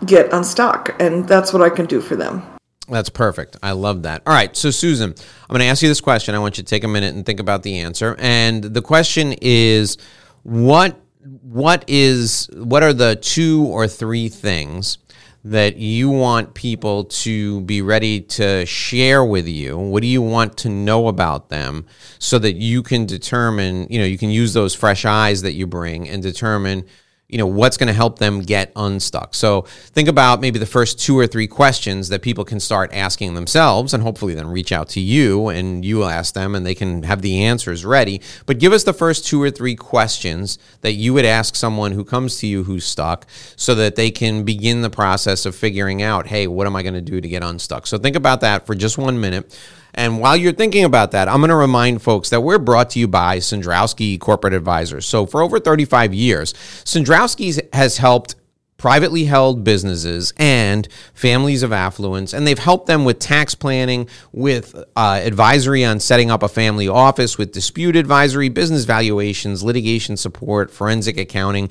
get 0.06 0.34
unstuck, 0.34 0.96
and 1.00 1.28
that's 1.28 1.54
what 1.54 1.62
I 1.62 1.70
can 1.70 1.86
do 1.86 2.02
for 2.02 2.16
them. 2.16 2.53
That's 2.90 3.10
perfect. 3.10 3.56
I 3.64 3.72
love 3.72 4.04
that. 4.04 4.24
All 4.28 4.34
right. 4.34 4.56
So, 4.56 4.70
Susan, 4.70 5.12
I'm 5.12 5.48
going 5.48 5.60
to 5.60 5.66
ask 5.66 5.82
you 5.82 5.88
this 5.88 6.02
question. 6.02 6.36
I 6.36 6.40
want 6.40 6.58
you 6.58 6.64
to 6.64 6.70
take 6.70 6.84
a 6.84 6.88
minute 6.88 7.16
and 7.16 7.26
think 7.26 7.40
about 7.40 7.64
the 7.64 7.80
answer. 7.80 8.16
And 8.20 8.64
the 8.64 8.82
question 8.82 9.36
is 9.42 9.98
what 10.44 11.00
what 11.42 11.86
is 11.88 12.50
what 12.54 12.84
are 12.84 12.92
the 12.92 13.16
two 13.16 13.64
or 13.66 13.88
three 13.88 14.28
things 14.28 14.98
that 15.46 15.76
you 15.76 16.10
want 16.10 16.54
people 16.54 17.06
to 17.06 17.62
be 17.62 17.82
ready 17.82 18.22
to 18.22 18.66
share 18.66 19.24
with 19.24 19.48
you? 19.48 19.78
What 19.78 20.02
do 20.02 20.08
you 20.08 20.22
want 20.22 20.58
to 20.60 20.70
know 20.70 21.08
about 21.08 21.50
them 21.50 21.86
so 22.20 22.40
that 22.40 22.54
you 22.54 22.82
can 22.82 23.06
determine, 23.06 23.88
you 23.90 24.00
know, 24.00 24.06
you 24.06 24.18
can 24.18 24.30
use 24.30 24.54
those 24.54 24.74
fresh 24.74 25.04
eyes 25.04 25.42
that 25.42 25.54
you 25.54 25.68
bring 25.68 26.08
and 26.08 26.24
determine 26.24 26.86
you 27.34 27.40
know 27.40 27.48
what's 27.48 27.78
going 27.78 27.88
to 27.88 27.94
help 27.94 28.20
them 28.20 28.42
get 28.42 28.72
unstuck. 28.76 29.34
So 29.34 29.64
think 29.64 30.08
about 30.08 30.40
maybe 30.40 30.60
the 30.60 30.68
first 30.68 31.00
two 31.00 31.18
or 31.18 31.26
three 31.26 31.48
questions 31.48 32.10
that 32.10 32.22
people 32.22 32.46
can 32.46 32.60
start 32.60 32.94
asking 32.94 33.34
themselves 33.34 33.92
and 33.92 34.04
hopefully 34.04 34.36
then 34.36 34.48
reach 34.48 34.72
out 34.72 34.88
to 34.90 35.00
you 35.00 35.48
and 35.48 35.84
you 35.84 35.98
will 35.98 36.10
ask 36.10 36.36
them 36.36 36.54
and 36.54 36.64
they 36.64 36.76
can 36.76 37.02
have 37.02 37.24
the 37.24 37.44
answers 37.44 37.84
ready. 37.84 38.22
But 38.46 38.60
give 38.60 38.72
us 38.72 38.84
the 38.84 38.94
first 38.94 39.26
two 39.26 39.42
or 39.42 39.50
three 39.50 39.76
questions 39.76 40.60
that 40.82 40.94
you 40.94 41.12
would 41.16 41.26
ask 41.26 41.56
someone 41.56 41.94
who 41.94 42.06
comes 42.06 42.38
to 42.38 42.48
you 42.48 42.66
who's 42.66 42.86
stuck 42.86 43.26
so 43.56 43.74
that 43.74 43.96
they 43.96 44.12
can 44.12 44.44
begin 44.44 44.84
the 44.84 44.92
process 44.92 45.48
of 45.48 45.56
figuring 45.56 46.04
out 46.04 46.28
hey 46.28 46.46
what 46.46 46.68
am 46.68 46.76
i 46.76 46.84
going 46.84 46.94
to 46.94 47.02
do 47.02 47.20
to 47.20 47.28
get 47.28 47.42
unstuck? 47.42 47.88
So 47.88 47.98
think 47.98 48.16
about 48.16 48.42
that 48.42 48.68
for 48.68 48.76
just 48.76 49.00
one 49.00 49.20
minute 49.20 49.58
and 49.94 50.20
while 50.20 50.36
you're 50.36 50.54
thinking 50.54 50.84
about 50.84 51.12
that, 51.12 51.28
I'm 51.28 51.40
going 51.40 51.50
to 51.50 51.56
remind 51.56 52.02
folks 52.02 52.30
that 52.30 52.42
we're 52.42 52.60
brought 52.60 52.92
to 52.92 53.00
you 53.00 53.08
by 53.08 53.38
Cendrowski 53.38 54.20
Corporate 54.20 54.54
Advisors. 54.54 55.06
So 55.06 55.26
for 55.26 55.42
over 55.42 55.60
35 55.60 56.14
years, 56.14 56.54
Cendrowski 56.84 57.74
has 57.74 57.98
helped 57.98 58.36
privately 58.78 59.24
held 59.24 59.64
businesses 59.64 60.34
and 60.36 60.90
families 61.14 61.64
of 61.64 61.72
affluence, 61.72 62.34
and 62.34 62.46
they've 62.46 62.60
helped 62.60 62.88
them 62.88 63.06
with 63.06 63.20
tax 63.20 63.56
planning, 63.56 64.10
with 64.32 64.76
uh, 64.96 65.22
advisory 65.24 65.86
on 65.86 66.00
setting 66.00 66.30
up 66.30 66.44
a 66.44 66.50
family 66.50 66.88
office, 66.88 67.38
with 67.38 67.52
dispute 67.52 67.96
advisory, 67.96 68.50
business 68.50 68.84
valuations, 68.84 69.64
litigation 69.64 70.18
support, 70.18 70.72
forensic 70.72 71.18
accounting. 71.18 71.70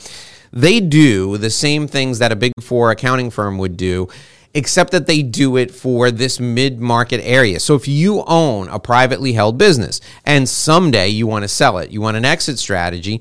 They 0.52 0.81
do 0.81 1.37
the 1.38 1.50
same 1.50 1.87
things 1.87 2.19
that 2.19 2.33
a 2.33 2.37
big 2.37 2.52
four 2.61 2.91
accounting 2.91 3.31
firm 3.31 3.59
would 3.59 3.76
do 3.76 4.09
except 4.54 4.90
that 4.92 5.06
they 5.06 5.23
do 5.23 5.56
it 5.56 5.71
for 5.71 6.11
this 6.11 6.38
mid 6.38 6.80
market 6.80 7.21
area. 7.23 7.61
So 7.61 7.75
if 7.75 7.88
you 7.88 8.23
own 8.26 8.68
a 8.68 8.78
privately 8.78 9.32
held 9.32 9.59
business 9.59 10.00
and 10.25 10.49
someday 10.49 11.09
you 11.09 11.26
want 11.26 11.42
to 11.42 11.49
sell 11.49 11.78
it, 11.78 11.90
you 11.90 12.00
want 12.00 12.16
an 12.16 12.25
exit 12.25 12.59
strategy, 12.59 13.21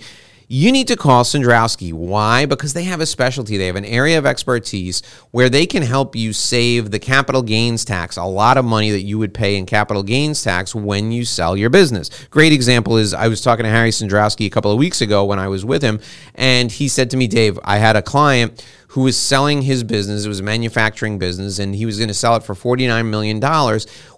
you 0.53 0.73
need 0.73 0.89
to 0.89 0.97
call 0.97 1.23
Cendrowski. 1.23 1.93
Why? 1.93 2.45
Because 2.45 2.73
they 2.73 2.83
have 2.83 3.00
a 3.00 3.05
specialty. 3.05 3.55
They 3.55 3.67
have 3.67 3.77
an 3.77 3.85
area 3.85 4.17
of 4.17 4.25
expertise 4.25 5.01
where 5.31 5.50
they 5.50 5.65
can 5.65 5.81
help 5.81 6.13
you 6.13 6.33
save 6.33 6.91
the 6.91 7.00
capital 7.00 7.41
gains 7.41 7.85
tax, 7.85 8.17
a 8.17 8.25
lot 8.25 8.57
of 8.57 8.65
money 8.65 8.91
that 8.91 9.03
you 9.03 9.17
would 9.17 9.33
pay 9.33 9.55
in 9.55 9.65
capital 9.65 10.03
gains 10.03 10.43
tax 10.43 10.75
when 10.75 11.09
you 11.09 11.23
sell 11.23 11.55
your 11.55 11.69
business. 11.69 12.09
Great 12.31 12.51
example 12.51 12.97
is 12.97 13.13
I 13.13 13.29
was 13.29 13.39
talking 13.39 13.63
to 13.63 13.69
Harry 13.69 13.91
Cendrowski 13.91 14.45
a 14.45 14.50
couple 14.50 14.73
of 14.73 14.77
weeks 14.77 15.00
ago 15.00 15.23
when 15.23 15.39
I 15.39 15.47
was 15.47 15.63
with 15.63 15.81
him, 15.81 16.01
and 16.35 16.69
he 16.69 16.89
said 16.89 17.11
to 17.11 17.17
me, 17.17 17.27
Dave, 17.27 17.57
I 17.63 17.77
had 17.77 17.95
a 17.95 18.01
client 18.01 18.61
who 18.91 19.01
was 19.01 19.17
selling 19.17 19.62
his 19.62 19.83
business. 19.83 20.25
It 20.25 20.27
was 20.27 20.41
a 20.41 20.43
manufacturing 20.43 21.17
business, 21.17 21.60
and 21.60 21.74
he 21.74 21.86
was 21.86 21.98
going 21.98 22.10
to 22.10 22.13
sell 22.13 22.36
it 22.36 22.43
for 22.43 22.53
$49 22.53 23.10
million 23.10 23.39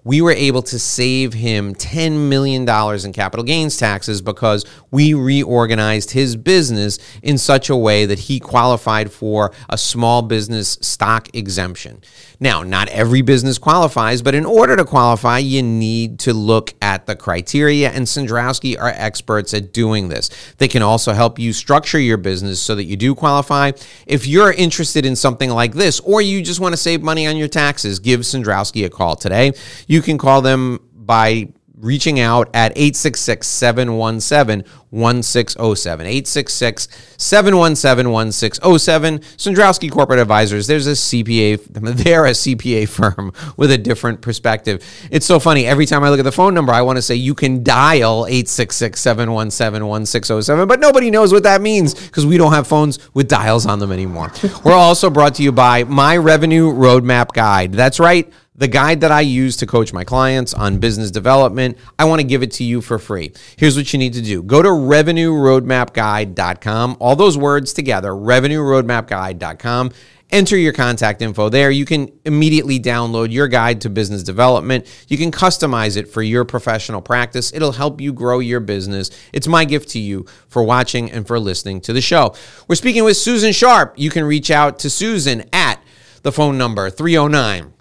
we 0.03 0.21
were 0.21 0.31
able 0.31 0.61
to 0.61 0.77
save 0.77 1.33
him 1.33 1.73
$10 1.75 2.29
million 2.29 2.63
in 2.63 3.13
capital 3.13 3.43
gains 3.43 3.77
taxes 3.77 4.21
because 4.21 4.65
we 4.91 5.13
reorganized 5.13 6.11
his 6.11 6.35
business 6.35 6.99
in 7.21 7.37
such 7.37 7.69
a 7.69 7.75
way 7.75 8.05
that 8.05 8.19
he 8.19 8.39
qualified 8.39 9.11
for 9.11 9.53
a 9.69 9.77
small 9.77 10.21
business 10.21 10.77
stock 10.81 11.33
exemption. 11.35 12.01
Now, 12.43 12.61
not 12.61 12.89
every 12.89 13.21
business 13.21 13.57
qualifies, 13.57 14.21
but 14.21 14.35
in 14.35 14.45
order 14.45 14.75
to 14.75 14.83
qualify, 14.83 15.37
you 15.37 15.63
need 15.63 16.19
to 16.19 16.33
look 16.33 16.73
at 16.81 17.05
the 17.05 17.15
criteria, 17.15 17.89
and 17.89 18.05
Cendrowski 18.05 18.77
are 18.77 18.89
experts 18.89 19.53
at 19.53 19.71
doing 19.71 20.09
this. 20.09 20.29
They 20.57 20.67
can 20.67 20.81
also 20.81 21.13
help 21.13 21.39
you 21.39 21.53
structure 21.53 21.99
your 21.99 22.17
business 22.17 22.61
so 22.61 22.75
that 22.75 22.83
you 22.83 22.97
do 22.97 23.15
qualify. 23.15 23.71
If 24.05 24.27
you're 24.27 24.51
interested 24.51 25.05
in 25.05 25.15
something 25.15 25.51
like 25.51 25.71
this, 25.71 26.01
or 26.01 26.21
you 26.21 26.41
just 26.41 26.59
want 26.59 26.73
to 26.73 26.77
save 26.77 27.01
money 27.01 27.27
on 27.27 27.37
your 27.37 27.47
taxes, 27.47 27.99
give 27.99 28.19
Cendrowski 28.19 28.85
a 28.85 28.89
call 28.89 29.15
today. 29.15 29.53
You 29.87 30.01
can 30.01 30.17
call 30.17 30.41
them 30.41 30.81
by 30.93 31.47
reaching 31.77 32.19
out 32.19 32.49
at 32.53 32.71
866 32.73 33.47
717 33.47 34.63
1607. 34.89 36.05
866 36.05 36.87
717 37.17 38.11
1607. 38.11 39.19
Cendrowski 39.19 39.91
Corporate 39.91 40.19
Advisors. 40.19 40.67
There's 40.67 40.85
a 40.85 40.91
CPA, 40.91 41.63
they're 42.03 42.25
a 42.25 42.31
CPA 42.31 42.87
firm 42.87 43.33
with 43.57 43.71
a 43.71 43.77
different 43.77 44.21
perspective. 44.21 44.85
It's 45.09 45.25
so 45.25 45.39
funny. 45.39 45.65
Every 45.65 45.85
time 45.85 46.03
I 46.03 46.09
look 46.09 46.19
at 46.19 46.23
the 46.23 46.31
phone 46.31 46.53
number, 46.53 46.71
I 46.71 46.83
want 46.83 46.97
to 46.97 47.01
say 47.01 47.15
you 47.15 47.33
can 47.33 47.63
dial 47.63 48.25
866 48.27 48.99
717 48.99 49.87
1607, 49.87 50.67
but 50.67 50.79
nobody 50.79 51.09
knows 51.09 51.33
what 51.33 51.43
that 51.43 51.61
means 51.61 51.95
because 51.95 52.25
we 52.25 52.37
don't 52.37 52.53
have 52.53 52.67
phones 52.67 52.99
with 53.13 53.27
dials 53.27 53.65
on 53.65 53.79
them 53.79 53.91
anymore. 53.91 54.31
We're 54.63 54.73
also 54.73 55.09
brought 55.09 55.35
to 55.35 55.43
you 55.43 55.51
by 55.51 55.85
My 55.85 56.17
Revenue 56.17 56.71
Roadmap 56.71 57.33
Guide. 57.33 57.73
That's 57.73 57.99
right 57.99 58.31
the 58.55 58.67
guide 58.67 59.01
that 59.01 59.11
I 59.11 59.21
use 59.21 59.57
to 59.57 59.65
coach 59.65 59.91
my 59.93 60.03
clients 60.03 60.53
on 60.53 60.77
business 60.77 61.09
development, 61.11 61.77
I 61.97 62.05
want 62.05 62.21
to 62.21 62.27
give 62.27 62.43
it 62.43 62.51
to 62.53 62.63
you 62.63 62.79
for 62.81 62.97
free. 62.99 63.33
Here's 63.57 63.75
what 63.75 63.91
you 63.93 63.99
need 63.99 64.13
to 64.13 64.21
do 64.21 64.43
go 64.43 64.61
to 64.61 64.69
revenueroadmapguide.com, 64.69 66.97
all 66.99 67.15
those 67.15 67.35
words 67.37 67.73
together, 67.73 68.11
revenueroadmapguide.com. 68.11 69.91
Enter 70.29 70.55
your 70.57 70.71
contact 70.73 71.21
info 71.21 71.49
there. 71.49 71.69
You 71.69 71.85
can 71.85 72.09
immediately 72.25 72.79
download 72.79 73.31
your 73.31 73.47
guide 73.47 73.81
to 73.81 73.89
business 73.91 74.23
development. 74.23 75.05
You 75.07 75.15
can 75.15 75.31
customize 75.31 75.95
it 75.95 76.07
for 76.07 76.23
your 76.23 76.43
professional 76.43 77.03
practice. 77.03 77.53
It'll 77.53 77.73
help 77.73 78.01
you 78.01 78.11
grow 78.11 78.39
your 78.39 78.59
business. 78.59 79.11
It's 79.31 79.47
my 79.47 79.63
gift 79.63 79.89
to 79.89 79.99
you 79.99 80.25
for 80.47 80.63
watching 80.63 81.11
and 81.11 81.27
for 81.27 81.39
listening 81.39 81.81
to 81.81 81.93
the 81.93 82.01
show. 82.01 82.33
We're 82.67 82.77
speaking 82.77 83.03
with 83.03 83.17
Susan 83.17 83.51
Sharp. 83.51 83.93
You 83.95 84.09
can 84.09 84.23
reach 84.23 84.49
out 84.49 84.79
to 84.79 84.89
Susan 84.89 85.43
at 85.53 85.79
the 86.23 86.31
phone 86.31 86.57
number 86.57 86.89
309 86.89 87.71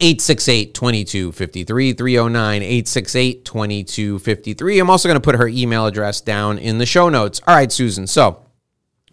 868 0.00 0.74
2253 0.74 1.92
309 1.92 2.62
868 2.62 3.44
2253. 3.44 4.78
I'm 4.78 4.90
also 4.90 5.08
going 5.08 5.20
to 5.20 5.24
put 5.24 5.36
her 5.36 5.48
email 5.48 5.86
address 5.86 6.20
down 6.20 6.58
in 6.58 6.78
the 6.78 6.86
show 6.86 7.08
notes. 7.08 7.40
All 7.46 7.54
right, 7.54 7.70
Susan. 7.70 8.06
So, 8.06 8.46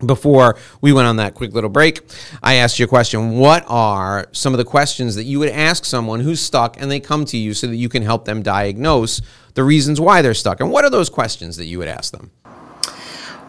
before 0.06 0.58
we 0.82 0.92
went 0.92 1.08
on 1.08 1.18
that 1.18 1.34
quick 1.34 1.54
little 1.54 1.70
break, 1.70 2.02
I 2.42 2.56
asked 2.56 2.80
you 2.80 2.86
a 2.86 2.88
question. 2.88 3.38
What 3.38 3.64
are 3.68 4.28
some 4.32 4.54
of 4.54 4.58
the 4.58 4.66
questions 4.66 5.16
that 5.16 5.24
you 5.24 5.40
would 5.40 5.50
ask 5.50 5.86
someone 5.86 6.20
who's 6.20 6.42
stuck 6.42 6.80
and 6.80 6.92
they 6.92 7.00
come 7.00 7.26
to 7.26 7.38
you 7.38 7.54
so 7.54 7.68
that 7.68 7.76
you 7.76 7.90
can 7.90 8.04
help 8.04 8.26
them 8.26 8.42
diagnose 8.42 9.22
the 9.54 9.64
reasons 9.64 10.02
why 10.02 10.22
they're 10.22 10.34
stuck? 10.34 10.60
And 10.60 10.72
what 10.72 10.84
are 10.84 10.90
those 10.90 11.10
questions 11.10 11.58
that 11.58 11.66
you 11.66 11.78
would 11.80 11.88
ask 11.88 12.12
them? 12.12 12.32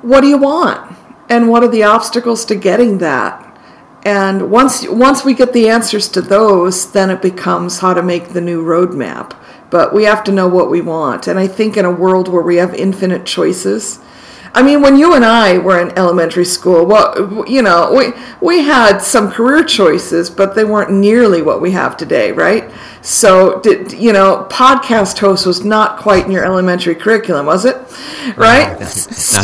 What 0.02 0.20
do 0.20 0.28
you 0.28 0.38
want? 0.38 0.96
And 1.28 1.48
what 1.48 1.62
are 1.62 1.68
the 1.68 1.82
obstacles 1.82 2.44
to 2.46 2.54
getting 2.54 2.98
that? 2.98 3.53
And 4.04 4.50
once 4.50 4.86
once 4.88 5.24
we 5.24 5.34
get 5.34 5.52
the 5.52 5.68
answers 5.68 6.08
to 6.10 6.20
those, 6.20 6.92
then 6.92 7.10
it 7.10 7.22
becomes 7.22 7.78
how 7.78 7.94
to 7.94 8.02
make 8.02 8.28
the 8.28 8.40
new 8.40 8.62
roadmap. 8.62 9.34
But 9.70 9.94
we 9.94 10.04
have 10.04 10.22
to 10.24 10.32
know 10.32 10.46
what 10.46 10.70
we 10.70 10.80
want. 10.80 11.26
And 11.26 11.38
I 11.38 11.46
think 11.46 11.76
in 11.76 11.84
a 11.84 11.90
world 11.90 12.28
where 12.28 12.42
we 12.42 12.56
have 12.56 12.74
infinite 12.74 13.24
choices, 13.24 13.98
I 14.56 14.62
mean, 14.62 14.82
when 14.82 14.96
you 14.96 15.14
and 15.14 15.24
I 15.24 15.58
were 15.58 15.80
in 15.80 15.98
elementary 15.98 16.44
school, 16.44 16.86
well, 16.86 17.44
you 17.48 17.60
know, 17.60 17.92
we 17.92 18.12
we 18.40 18.62
had 18.62 18.98
some 18.98 19.30
career 19.30 19.64
choices, 19.64 20.30
but 20.30 20.54
they 20.54 20.64
weren't 20.64 20.92
nearly 20.92 21.42
what 21.42 21.60
we 21.60 21.72
have 21.72 21.96
today, 21.96 22.30
right? 22.30 22.70
So, 23.02 23.60
did 23.60 23.92
you 23.92 24.12
know, 24.12 24.46
podcast 24.50 25.18
host 25.18 25.44
was 25.44 25.64
not 25.64 25.98
quite 25.98 26.26
in 26.26 26.30
your 26.30 26.44
elementary 26.44 26.94
curriculum, 26.94 27.46
was 27.46 27.64
it? 27.64 27.76
Right? 28.36 28.78
So, 29.14 29.40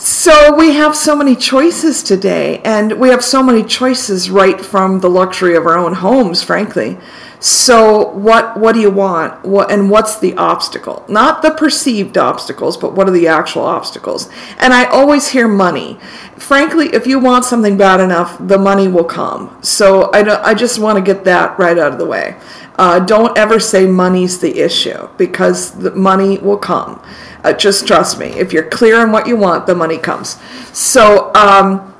so 0.00 0.54
we 0.54 0.72
have 0.72 0.96
so 0.96 1.14
many 1.14 1.36
choices 1.36 2.02
today, 2.02 2.62
and 2.64 2.98
we 2.98 3.10
have 3.10 3.22
so 3.22 3.42
many 3.42 3.62
choices 3.62 4.30
right 4.30 4.58
from 4.58 5.00
the 5.00 5.10
luxury 5.10 5.54
of 5.54 5.66
our 5.66 5.76
own 5.76 5.92
homes, 5.92 6.42
frankly. 6.42 6.96
So 7.38 8.08
what 8.08 8.58
what 8.58 8.72
do 8.72 8.80
you 8.80 8.90
want? 8.90 9.44
What 9.44 9.70
and 9.70 9.90
what's 9.90 10.18
the 10.18 10.34
obstacle? 10.36 11.04
Not 11.06 11.42
the 11.42 11.50
perceived 11.50 12.16
obstacles, 12.16 12.78
but 12.78 12.94
what 12.94 13.08
are 13.08 13.12
the 13.12 13.28
actual 13.28 13.62
obstacles? 13.62 14.30
And 14.58 14.72
I 14.72 14.86
always 14.86 15.28
hear 15.28 15.46
money. 15.46 15.98
Frankly, 16.38 16.88
if 16.94 17.06
you 17.06 17.18
want 17.18 17.44
something 17.44 17.76
bad 17.76 18.00
enough, 18.00 18.36
the 18.40 18.58
money 18.58 18.88
will 18.88 19.04
come. 19.04 19.58
So 19.62 20.10
I 20.14 20.50
I 20.50 20.54
just 20.54 20.78
want 20.78 20.96
to 20.96 21.02
get 21.02 21.24
that 21.24 21.58
right 21.58 21.76
out 21.76 21.92
of 21.92 21.98
the 21.98 22.06
way. 22.06 22.36
Uh, 22.80 22.98
don't 22.98 23.36
ever 23.36 23.60
say 23.60 23.86
money's 23.86 24.38
the 24.38 24.58
issue 24.58 25.06
because 25.18 25.72
the 25.72 25.90
money 25.90 26.38
will 26.38 26.56
come. 26.56 26.98
Uh, 27.44 27.52
just 27.52 27.86
trust 27.86 28.18
me. 28.18 28.28
If 28.28 28.54
you're 28.54 28.70
clear 28.70 28.98
on 29.02 29.12
what 29.12 29.26
you 29.26 29.36
want, 29.36 29.66
the 29.66 29.74
money 29.74 29.98
comes. 29.98 30.38
So, 30.72 31.30
um, 31.34 31.94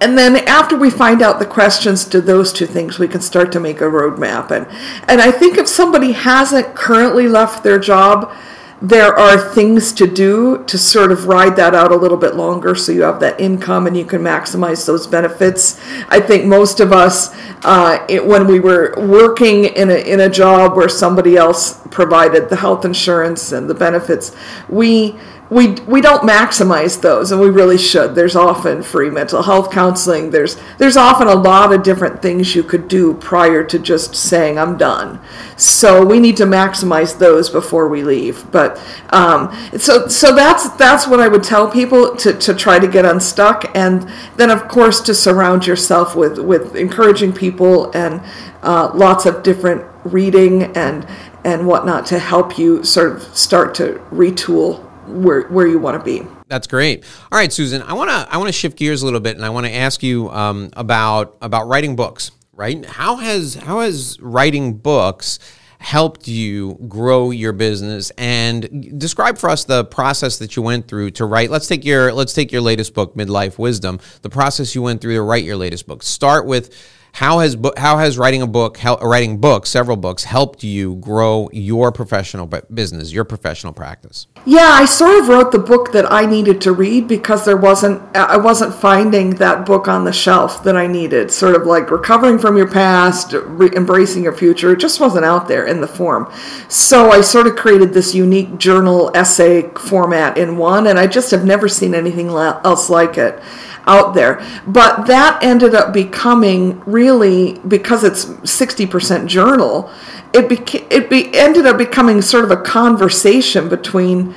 and 0.00 0.18
then 0.18 0.38
after 0.48 0.76
we 0.76 0.90
find 0.90 1.22
out 1.22 1.38
the 1.38 1.46
questions 1.46 2.04
to 2.06 2.20
those 2.20 2.52
two 2.52 2.66
things, 2.66 2.98
we 2.98 3.06
can 3.06 3.20
start 3.20 3.52
to 3.52 3.60
make 3.60 3.80
a 3.80 3.84
roadmap. 3.84 4.50
And, 4.50 4.66
and 5.08 5.20
I 5.20 5.30
think 5.30 5.56
if 5.56 5.68
somebody 5.68 6.10
hasn't 6.10 6.74
currently 6.74 7.28
left 7.28 7.62
their 7.62 7.78
job, 7.78 8.34
there 8.80 9.12
are 9.18 9.36
things 9.36 9.92
to 9.92 10.06
do 10.06 10.62
to 10.66 10.78
sort 10.78 11.10
of 11.10 11.26
ride 11.26 11.56
that 11.56 11.74
out 11.74 11.90
a 11.90 11.96
little 11.96 12.16
bit 12.16 12.36
longer 12.36 12.76
so 12.76 12.92
you 12.92 13.02
have 13.02 13.18
that 13.18 13.40
income 13.40 13.88
and 13.88 13.96
you 13.96 14.04
can 14.04 14.22
maximize 14.22 14.86
those 14.86 15.06
benefits. 15.06 15.80
I 16.08 16.20
think 16.20 16.44
most 16.44 16.78
of 16.78 16.92
us, 16.92 17.34
uh, 17.64 18.06
it, 18.08 18.24
when 18.24 18.46
we 18.46 18.60
were 18.60 18.94
working 18.96 19.64
in 19.64 19.90
a, 19.90 19.96
in 19.96 20.20
a 20.20 20.30
job 20.30 20.76
where 20.76 20.88
somebody 20.88 21.36
else 21.36 21.80
provided 21.90 22.48
the 22.48 22.56
health 22.56 22.84
insurance 22.84 23.50
and 23.50 23.68
the 23.68 23.74
benefits, 23.74 24.36
we 24.68 25.18
we 25.50 25.72
we 25.86 26.02
don't 26.02 26.28
maximize 26.28 27.00
those 27.00 27.32
and 27.32 27.40
we 27.40 27.48
really 27.48 27.78
should. 27.78 28.14
There's 28.14 28.36
often 28.36 28.82
free 28.82 29.08
mental 29.08 29.42
health 29.42 29.70
counseling. 29.70 30.30
There's 30.30 30.58
there's 30.76 30.96
often 30.96 31.26
a 31.26 31.34
lot 31.34 31.72
of 31.72 31.82
different 31.82 32.20
things 32.20 32.54
you 32.54 32.62
could 32.62 32.86
do 32.86 33.14
prior 33.14 33.64
to 33.64 33.78
just 33.78 34.14
saying 34.14 34.58
i'm 34.58 34.76
done. 34.76 35.20
So 35.56 36.04
we 36.04 36.20
need 36.20 36.36
to 36.36 36.44
maximize 36.44 37.18
those 37.18 37.48
before 37.48 37.88
we 37.88 38.02
leave. 38.02 38.50
But 38.50 38.78
um, 39.10 39.56
so 39.78 40.06
so 40.08 40.34
that's 40.34 40.68
that's 40.76 41.06
what 41.06 41.20
i 41.20 41.28
would 41.28 41.42
tell 41.42 41.70
people 41.70 42.14
to, 42.16 42.34
to 42.34 42.54
try 42.54 42.78
to 42.78 42.86
get 42.86 43.06
unstuck. 43.06 43.64
And 43.74 44.10
then 44.36 44.50
of 44.50 44.68
course 44.68 45.00
to 45.02 45.14
surround 45.14 45.66
yourself 45.66 46.14
with 46.14 46.38
with 46.38 46.76
encouraging 46.76 47.32
people 47.32 47.90
and 47.92 48.22
uh, 48.62 48.90
lots 48.94 49.24
of 49.24 49.42
different 49.42 49.84
reading 50.04 50.64
and 50.76 51.06
and 51.44 51.66
whatnot 51.66 52.04
to 52.04 52.18
help 52.18 52.58
you 52.58 52.84
sort 52.84 53.16
of 53.16 53.22
start 53.36 53.74
to 53.76 53.94
retool 54.12 54.87
where 55.08 55.42
where 55.48 55.66
you 55.66 55.78
want 55.78 55.98
to 55.98 56.04
be. 56.04 56.26
That's 56.48 56.66
great. 56.66 57.04
All 57.30 57.38
right, 57.38 57.52
Susan, 57.52 57.82
I 57.82 57.92
want 57.92 58.10
to 58.10 58.26
I 58.32 58.36
want 58.36 58.48
to 58.48 58.52
shift 58.52 58.76
gears 58.76 59.02
a 59.02 59.04
little 59.04 59.20
bit, 59.20 59.36
and 59.36 59.44
I 59.44 59.50
want 59.50 59.66
to 59.66 59.74
ask 59.74 60.02
you 60.02 60.30
um, 60.30 60.70
about 60.74 61.36
about 61.42 61.68
writing 61.68 61.96
books. 61.96 62.30
Right? 62.52 62.84
How 62.84 63.16
has 63.16 63.54
how 63.54 63.80
has 63.80 64.18
writing 64.20 64.74
books 64.74 65.38
helped 65.80 66.26
you 66.26 66.76
grow 66.88 67.30
your 67.30 67.52
business 67.52 68.10
and 68.18 68.98
describe 68.98 69.38
for 69.38 69.48
us 69.48 69.64
the 69.64 69.84
process 69.84 70.38
that 70.38 70.56
you 70.56 70.62
went 70.62 70.88
through 70.88 71.08
to 71.08 71.24
write 71.24 71.50
let's 71.50 71.68
take 71.68 71.84
your 71.84 72.12
let's 72.12 72.32
take 72.32 72.50
your 72.50 72.60
latest 72.60 72.94
book 72.94 73.14
midlife 73.14 73.58
wisdom 73.58 74.00
the 74.22 74.28
process 74.28 74.74
you 74.74 74.82
went 74.82 75.00
through 75.00 75.14
to 75.14 75.22
write 75.22 75.44
your 75.44 75.56
latest 75.56 75.86
book 75.86 76.02
start 76.02 76.46
with 76.46 76.74
how 77.18 77.40
has 77.40 77.56
how 77.76 77.98
has 77.98 78.16
writing 78.16 78.42
a 78.42 78.46
book, 78.46 78.78
writing 79.02 79.38
books, 79.38 79.70
several 79.70 79.96
books, 79.96 80.22
helped 80.22 80.62
you 80.62 80.94
grow 80.94 81.50
your 81.52 81.90
professional 81.90 82.46
business, 82.46 83.12
your 83.12 83.24
professional 83.24 83.72
practice? 83.72 84.28
Yeah, 84.44 84.68
I 84.70 84.84
sort 84.84 85.18
of 85.18 85.26
wrote 85.26 85.50
the 85.50 85.58
book 85.58 85.90
that 85.90 86.10
I 86.12 86.26
needed 86.26 86.60
to 86.60 86.70
read 86.70 87.08
because 87.08 87.44
there 87.44 87.56
wasn't 87.56 88.00
I 88.16 88.36
wasn't 88.36 88.72
finding 88.72 89.30
that 89.30 89.66
book 89.66 89.88
on 89.88 90.04
the 90.04 90.12
shelf 90.12 90.62
that 90.62 90.76
I 90.76 90.86
needed. 90.86 91.32
Sort 91.32 91.56
of 91.56 91.66
like 91.66 91.90
recovering 91.90 92.38
from 92.38 92.56
your 92.56 92.70
past, 92.70 93.32
re- 93.32 93.74
embracing 93.74 94.22
your 94.22 94.32
future. 94.32 94.70
It 94.70 94.78
just 94.78 95.00
wasn't 95.00 95.24
out 95.24 95.48
there 95.48 95.66
in 95.66 95.80
the 95.80 95.88
form. 95.88 96.32
So 96.68 97.10
I 97.10 97.22
sort 97.22 97.48
of 97.48 97.56
created 97.56 97.94
this 97.94 98.14
unique 98.14 98.58
journal 98.58 99.10
essay 99.12 99.68
format 99.70 100.38
in 100.38 100.56
one, 100.56 100.86
and 100.86 101.00
I 101.00 101.08
just 101.08 101.32
have 101.32 101.44
never 101.44 101.68
seen 101.68 101.96
anything 101.96 102.28
else 102.28 102.88
like 102.88 103.18
it 103.18 103.42
out 103.88 104.14
there. 104.14 104.44
But 104.66 105.06
that 105.06 105.42
ended 105.42 105.74
up 105.74 105.92
becoming 105.92 106.80
really 106.86 107.58
because 107.60 108.04
it's 108.04 108.26
60% 108.26 109.26
journal, 109.26 109.90
it 110.32 110.48
beca- 110.48 110.86
it 110.90 111.10
be, 111.10 111.36
ended 111.36 111.66
up 111.66 111.78
becoming 111.78 112.22
sort 112.22 112.44
of 112.44 112.50
a 112.50 112.56
conversation 112.56 113.68
between 113.68 114.34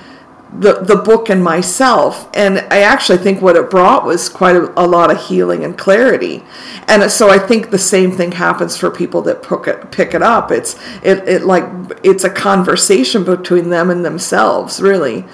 the, 0.53 0.81
the 0.81 0.98
book 0.98 1.29
and 1.29 1.43
myself. 1.43 2.29
And 2.34 2.60
I 2.72 2.81
actually 2.81 3.20
think 3.20 3.41
what 3.41 3.55
it 3.55 3.70
brought 3.70 4.05
was 4.05 4.27
quite 4.27 4.55
a, 4.55 4.72
a, 4.79 4.86
lot 4.86 5.10
of 5.10 5.25
healing 5.27 5.63
and 5.63 5.77
clarity. 5.77 6.43
And 6.88 7.10
so 7.10 7.29
I 7.29 7.39
think 7.39 7.72
the 7.72 7.79
same 7.79 8.12
thing 8.12 8.34
happens 8.34 8.75
for 8.75 8.91
people 8.91 9.22
that 9.24 9.43
pick 9.43 9.67
it, 9.67 9.91
pick 9.91 10.13
it 10.13 10.22
up. 10.22 10.51
It's 10.51 10.75
it, 11.03 11.20
it 11.27 11.43
like 11.43 11.63
it's 12.03 12.25
a 12.25 12.29
conversation 12.29 13.24
between 13.24 13.70
them 13.70 13.89
and 13.89 14.03
themselves, 14.03 14.81
really. 14.81 15.25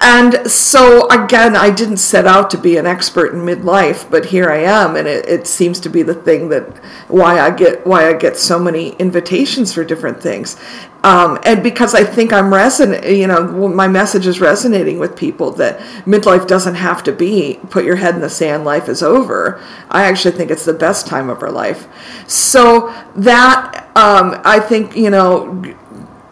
And 0.00 0.50
so 0.50 1.08
again, 1.08 1.54
I 1.54 1.70
didn't 1.70 1.98
set 1.98 2.26
out 2.26 2.50
to 2.50 2.58
be 2.58 2.76
an 2.76 2.86
expert 2.86 3.32
in 3.32 3.40
midlife, 3.40 4.10
but 4.10 4.26
here 4.26 4.50
I 4.50 4.58
am, 4.58 4.96
and 4.96 5.06
it, 5.06 5.26
it 5.28 5.46
seems 5.46 5.78
to 5.80 5.88
be 5.88 6.02
the 6.02 6.14
thing 6.14 6.48
that 6.48 6.64
why 7.08 7.38
I 7.38 7.50
get 7.50 7.86
why 7.86 8.08
I 8.08 8.14
get 8.14 8.36
so 8.36 8.58
many 8.58 8.90
invitations 8.96 9.72
for 9.72 9.84
different 9.84 10.20
things. 10.20 10.56
Um, 11.04 11.38
and 11.44 11.62
because 11.62 11.94
I 11.94 12.02
think 12.02 12.32
I'm 12.32 12.52
resonant, 12.52 13.06
you 13.06 13.26
know, 13.26 13.68
my 13.68 13.86
message 13.86 14.26
is 14.26 14.40
resonating 14.64 14.98
with 14.98 15.14
people 15.14 15.50
that 15.50 15.78
midlife 16.06 16.46
doesn't 16.46 16.74
have 16.74 17.02
to 17.02 17.12
be 17.12 17.60
put 17.68 17.84
your 17.84 17.96
head 17.96 18.14
in 18.14 18.20
the 18.22 18.30
sand, 18.30 18.64
life 18.64 18.88
is 18.88 19.02
over. 19.02 19.60
I 19.90 20.04
actually 20.04 20.36
think 20.36 20.50
it's 20.50 20.64
the 20.64 20.72
best 20.72 21.06
time 21.06 21.28
of 21.28 21.42
our 21.42 21.50
life. 21.50 21.86
So 22.26 22.94
that 23.16 23.90
um, 23.94 24.40
I 24.44 24.60
think 24.60 24.96
you 24.96 25.10
know 25.10 25.62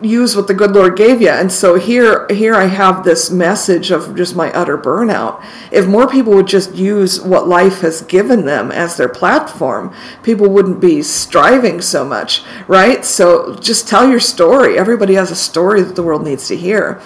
use 0.00 0.34
what 0.34 0.48
the 0.48 0.54
good 0.54 0.72
Lord 0.72 0.96
gave 0.96 1.22
you. 1.22 1.28
And 1.28 1.52
so 1.52 1.76
here, 1.76 2.26
here 2.28 2.54
I 2.54 2.64
have 2.64 3.04
this 3.04 3.30
message 3.30 3.92
of 3.92 4.16
just 4.16 4.34
my 4.34 4.50
utter 4.50 4.76
burnout. 4.76 5.44
If 5.70 5.86
more 5.86 6.08
people 6.08 6.34
would 6.34 6.48
just 6.48 6.74
use 6.74 7.20
what 7.20 7.46
life 7.46 7.82
has 7.82 8.02
given 8.02 8.44
them 8.44 8.72
as 8.72 8.96
their 8.96 9.08
platform, 9.08 9.94
people 10.24 10.48
wouldn't 10.48 10.80
be 10.80 11.02
striving 11.02 11.80
so 11.80 12.04
much, 12.04 12.42
right? 12.66 13.04
So 13.04 13.54
just 13.54 13.86
tell 13.86 14.10
your 14.10 14.18
story. 14.18 14.76
Everybody 14.76 15.14
has 15.14 15.30
a 15.30 15.36
story 15.36 15.82
that 15.82 15.94
the 15.94 16.02
world 16.02 16.24
needs 16.24 16.48
to 16.48 16.56
hear. 16.56 17.00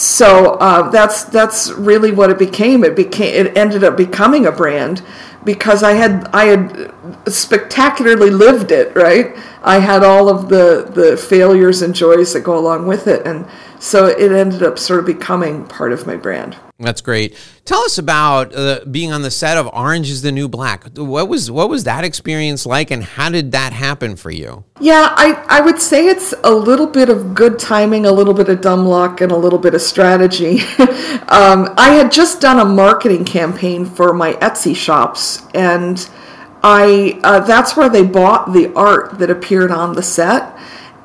So 0.00 0.52
uh, 0.54 0.88
that's 0.88 1.24
that's 1.24 1.70
really 1.72 2.10
what 2.10 2.30
it 2.30 2.38
became. 2.38 2.84
It 2.84 2.96
became 2.96 3.34
it 3.34 3.54
ended 3.54 3.84
up 3.84 3.98
becoming 3.98 4.46
a 4.46 4.50
brand 4.50 5.02
because 5.44 5.82
I 5.82 5.92
had 5.92 6.26
I 6.32 6.46
had 6.46 6.94
spectacularly 7.28 8.30
lived 8.30 8.72
it, 8.72 8.96
right? 8.96 9.36
I 9.62 9.78
had 9.78 10.02
all 10.02 10.30
of 10.30 10.48
the 10.48 10.90
the 10.90 11.18
failures 11.18 11.82
and 11.82 11.94
joys 11.94 12.32
that 12.32 12.40
go 12.40 12.58
along 12.58 12.86
with 12.86 13.06
it, 13.08 13.26
and 13.26 13.46
so 13.80 14.06
it 14.06 14.30
ended 14.30 14.62
up 14.62 14.78
sort 14.78 15.00
of 15.00 15.06
becoming 15.06 15.66
part 15.66 15.92
of 15.92 16.06
my 16.06 16.14
brand. 16.14 16.56
That's 16.78 17.00
great. 17.00 17.36
Tell 17.64 17.80
us 17.80 17.98
about 17.98 18.54
uh, 18.54 18.80
being 18.90 19.12
on 19.12 19.22
the 19.22 19.30
set 19.30 19.56
of 19.56 19.68
Orange 19.72 20.10
is 20.10 20.22
the 20.22 20.32
New 20.32 20.48
Black. 20.48 20.96
What 20.96 21.28
was 21.28 21.50
what 21.50 21.68
was 21.68 21.84
that 21.84 22.04
experience 22.04 22.64
like, 22.64 22.90
and 22.90 23.02
how 23.02 23.30
did 23.30 23.52
that 23.52 23.72
happen 23.72 24.16
for 24.16 24.30
you? 24.30 24.64
Yeah, 24.80 25.12
I, 25.14 25.44
I 25.48 25.60
would 25.60 25.78
say 25.78 26.06
it's 26.06 26.32
a 26.42 26.50
little 26.50 26.86
bit 26.86 27.10
of 27.10 27.34
good 27.34 27.58
timing, 27.58 28.06
a 28.06 28.12
little 28.12 28.32
bit 28.32 28.48
of 28.48 28.62
dumb 28.62 28.86
luck, 28.86 29.20
and 29.20 29.30
a 29.30 29.36
little 29.36 29.58
bit 29.58 29.74
of 29.74 29.82
strategy. 29.82 30.60
um, 31.28 31.74
I 31.76 31.94
had 31.98 32.10
just 32.10 32.40
done 32.40 32.58
a 32.58 32.64
marketing 32.64 33.24
campaign 33.26 33.84
for 33.84 34.14
my 34.14 34.34
Etsy 34.34 34.74
shops, 34.74 35.42
and 35.54 36.08
I 36.62 37.20
uh, 37.22 37.40
that's 37.40 37.76
where 37.76 37.90
they 37.90 38.04
bought 38.04 38.54
the 38.54 38.72
art 38.74 39.18
that 39.18 39.30
appeared 39.30 39.70
on 39.70 39.94
the 39.94 40.02
set 40.02 40.56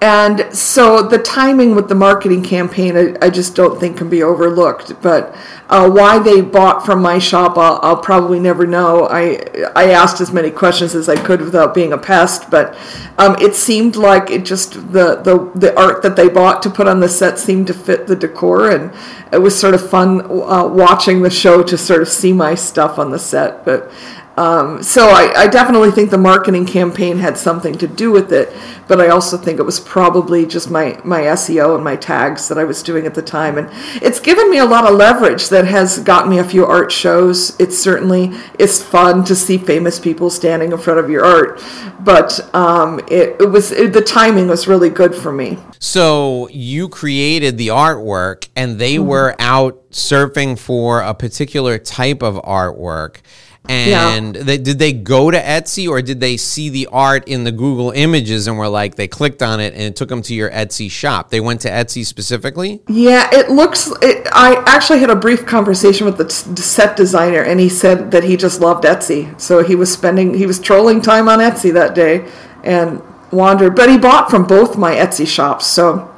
and 0.02 0.54
so 0.54 1.02
the 1.02 1.18
timing 1.18 1.74
with 1.74 1.88
the 1.88 1.96
marketing 1.96 2.44
campaign, 2.44 2.98
I, 2.98 3.16
I 3.22 3.30
just 3.30 3.56
don't 3.56 3.80
think 3.80 3.98
can 3.98 4.10
be 4.10 4.22
overlooked. 4.22 5.02
But 5.02 5.34
uh, 5.70 5.90
why 5.90 6.20
they 6.20 6.42
bought 6.42 6.86
from 6.86 7.02
my 7.02 7.18
shop, 7.18 7.58
I'll, 7.58 7.80
I'll, 7.82 7.98
probably 7.98 8.40
never 8.40 8.68
know. 8.68 9.08
I 9.08 9.44
I 9.74 9.92
asked 9.92 10.20
as 10.20 10.34
many 10.34 10.52
questions 10.52 10.96
as 10.96 11.08
I 11.08 11.16
could 11.16 11.42
without 11.42 11.74
being 11.74 11.94
a 11.94 11.98
pest, 11.98 12.52
but 12.52 12.78
um, 13.18 13.36
it 13.40 13.56
seemed 13.56 13.96
like 13.96 14.30
it 14.30 14.44
just 14.44 14.74
the, 14.92 15.16
the 15.16 15.50
the 15.56 15.80
art 15.80 16.04
that 16.04 16.18
they 16.18 16.28
bought 16.28 16.62
to 16.64 16.70
put 16.70 16.88
on 16.88 17.00
the 17.00 17.10
set 17.10 17.40
seemed 17.40 17.68
to 17.68 17.74
fit 17.74 18.06
the 18.06 18.18
decor, 18.18 18.72
and 18.72 18.94
it 19.32 19.38
was 19.38 19.58
sort 19.58 19.74
of 19.74 19.90
fun 19.90 20.22
uh, 20.22 20.68
watching 20.68 21.22
the 21.22 21.32
show 21.32 21.64
to 21.64 21.78
sort 21.78 22.02
of 22.02 22.10
see 22.10 22.34
my 22.34 22.54
stuff 22.54 23.00
on 23.00 23.12
the 23.12 23.20
set. 23.20 23.64
But 23.64 23.90
um, 24.38 24.84
so 24.84 25.08
I, 25.08 25.44
I, 25.44 25.48
definitely 25.48 25.92
think 25.92 26.10
the 26.10 26.18
marketing 26.18 26.66
campaign 26.66 27.20
had 27.20 27.38
something 27.38 27.78
to 27.78 27.88
do 27.88 28.12
with 28.12 28.34
it, 28.34 28.54
but 28.86 29.00
I 29.00 29.08
also 29.08 29.38
think 29.38 29.60
it 29.60 29.64
was 29.64 29.80
probably 29.80 30.46
just 30.46 30.70
my, 30.70 31.00
my 31.06 31.22
SEO 31.22 31.76
and 31.76 31.84
my 31.84 31.96
tags 31.96 32.50
that 32.50 32.58
I 32.58 32.66
was 32.66 32.84
doing 32.84 33.06
at 33.06 33.16
the 33.16 33.22
time. 33.22 33.58
And 33.58 33.70
it's 34.04 34.20
given 34.20 34.50
me 34.52 34.58
a 34.58 34.66
lot 34.66 34.86
of 34.86 34.98
leverage 34.98 35.48
that 35.50 35.66
has 35.66 36.00
gotten 36.00 36.30
me 36.30 36.40
a 36.40 36.44
few 36.44 36.66
art 36.66 36.92
shows. 36.92 37.58
It's 37.62 37.78
certainly 37.78 38.32
it's 38.60 38.84
fun 38.84 39.24
to 39.24 39.36
see 39.36 39.58
famous 39.58 40.00
people 40.00 40.30
standing 40.30 40.74
in 40.74 40.78
front 40.80 41.00
of 41.00 41.10
your 41.10 41.24
art, 41.24 41.64
but 42.02 42.54
um, 42.54 43.00
it, 43.08 43.38
it, 43.40 43.50
was 43.50 43.72
it, 43.72 43.94
the 43.94 44.02
timing 44.02 44.50
was 44.50 44.68
really 44.68 44.90
good 44.90 45.16
for 45.16 45.32
me. 45.32 45.58
So 45.80 46.50
you 46.50 46.90
created 46.90 47.58
the 47.58 47.68
artwork, 47.68 48.50
and 48.54 48.80
they 48.80 48.96
mm-hmm. 48.96 49.08
were 49.08 49.36
out 49.40 49.92
surfing 49.92 50.60
for 50.60 51.00
a 51.00 51.14
particular 51.14 51.78
type 51.78 52.22
of 52.22 52.36
artwork 52.44 53.20
and 53.70 54.36
yeah. 54.36 54.44
they, 54.44 54.58
did 54.58 54.80
they 54.80 54.94
go 54.94 55.32
to 55.32 55.40
Etsy 55.40 55.88
or 55.88 56.02
did 56.02 56.20
they 56.20 56.38
see 56.38 56.70
the 56.70 56.88
art 56.92 57.28
in 57.28 57.44
the 57.44 57.52
Google 57.52 57.92
images 57.92 58.48
and 58.48 58.58
were 58.58 58.68
like 58.68 58.96
they 58.96 59.08
clicked 59.08 59.42
on 59.42 59.60
it 59.60 59.74
and 59.74 59.82
it 59.82 59.96
took 59.96 60.10
them 60.10 60.22
to 60.24 60.34
your 60.34 60.50
Etsy 60.50 60.90
shop? 60.90 61.30
They 61.30 61.40
went 61.40 61.62
to 61.62 61.70
Etsy 61.70 62.06
specifically. 62.06 62.82
Yeah, 62.88 63.30
it 63.32 63.50
looks. 63.50 63.92
It, 64.02 64.28
I 64.32 64.64
actually 64.68 65.00
had 65.00 65.10
a 65.10 65.16
brief 65.16 65.46
conversation 65.46 66.06
with 66.06 66.18
the 66.18 66.26
t- 66.26 66.62
set 66.62 66.96
designer, 66.96 67.42
and 67.42 67.60
he 67.60 67.70
said 67.70 68.12
that 68.12 68.24
he 68.24 68.38
just 68.38 68.62
loved 68.62 68.84
Etsy, 68.84 69.40
so 69.40 69.64
he 69.64 69.76
was 69.76 69.92
spending 69.92 70.34
he 70.34 70.46
was 70.46 70.60
trolling 70.60 71.02
time 71.02 71.28
on 71.28 71.40
Etsy 71.40 71.74
that 71.74 71.96
day 71.96 72.30
and 72.64 73.02
wandered. 73.32 73.76
But 73.76 73.90
he 73.90 73.98
bought 73.98 74.30
from 74.30 74.46
both 74.46 74.78
my 74.78 74.96
Etsy 74.96 75.28
shops, 75.28 75.66
so 75.66 76.15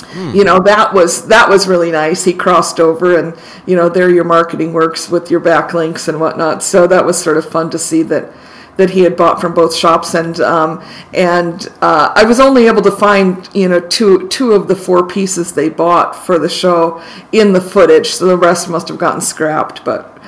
Hmm. 0.00 0.34
You 0.34 0.44
know 0.44 0.58
that 0.60 0.94
was 0.94 1.26
that 1.28 1.48
was 1.48 1.68
really 1.68 1.90
nice. 1.92 2.24
He 2.24 2.32
crossed 2.32 2.80
over, 2.80 3.18
and 3.18 3.36
you 3.66 3.76
know 3.76 3.88
there 3.88 4.10
your 4.10 4.24
marketing 4.24 4.72
works 4.72 5.10
with 5.10 5.30
your 5.30 5.40
backlinks 5.40 6.08
and 6.08 6.20
whatnot. 6.20 6.62
So 6.62 6.86
that 6.86 7.04
was 7.04 7.22
sort 7.22 7.36
of 7.36 7.48
fun 7.48 7.70
to 7.70 7.78
see 7.78 8.02
that 8.04 8.32
that 8.76 8.90
he 8.90 9.00
had 9.00 9.16
bought 9.16 9.40
from 9.40 9.54
both 9.54 9.74
shops, 9.74 10.14
and 10.14 10.40
um, 10.40 10.82
and 11.12 11.68
uh, 11.82 12.12
I 12.14 12.24
was 12.24 12.40
only 12.40 12.66
able 12.66 12.82
to 12.82 12.90
find 12.90 13.48
you 13.54 13.68
know 13.68 13.80
two 13.80 14.28
two 14.28 14.52
of 14.52 14.68
the 14.68 14.76
four 14.76 15.06
pieces 15.06 15.52
they 15.52 15.68
bought 15.68 16.16
for 16.16 16.38
the 16.38 16.48
show 16.48 17.02
in 17.32 17.52
the 17.52 17.60
footage. 17.60 18.08
So 18.08 18.26
the 18.26 18.38
rest 18.38 18.68
must 18.68 18.88
have 18.88 18.98
gotten 18.98 19.20
scrapped, 19.20 19.84
but 19.84 20.18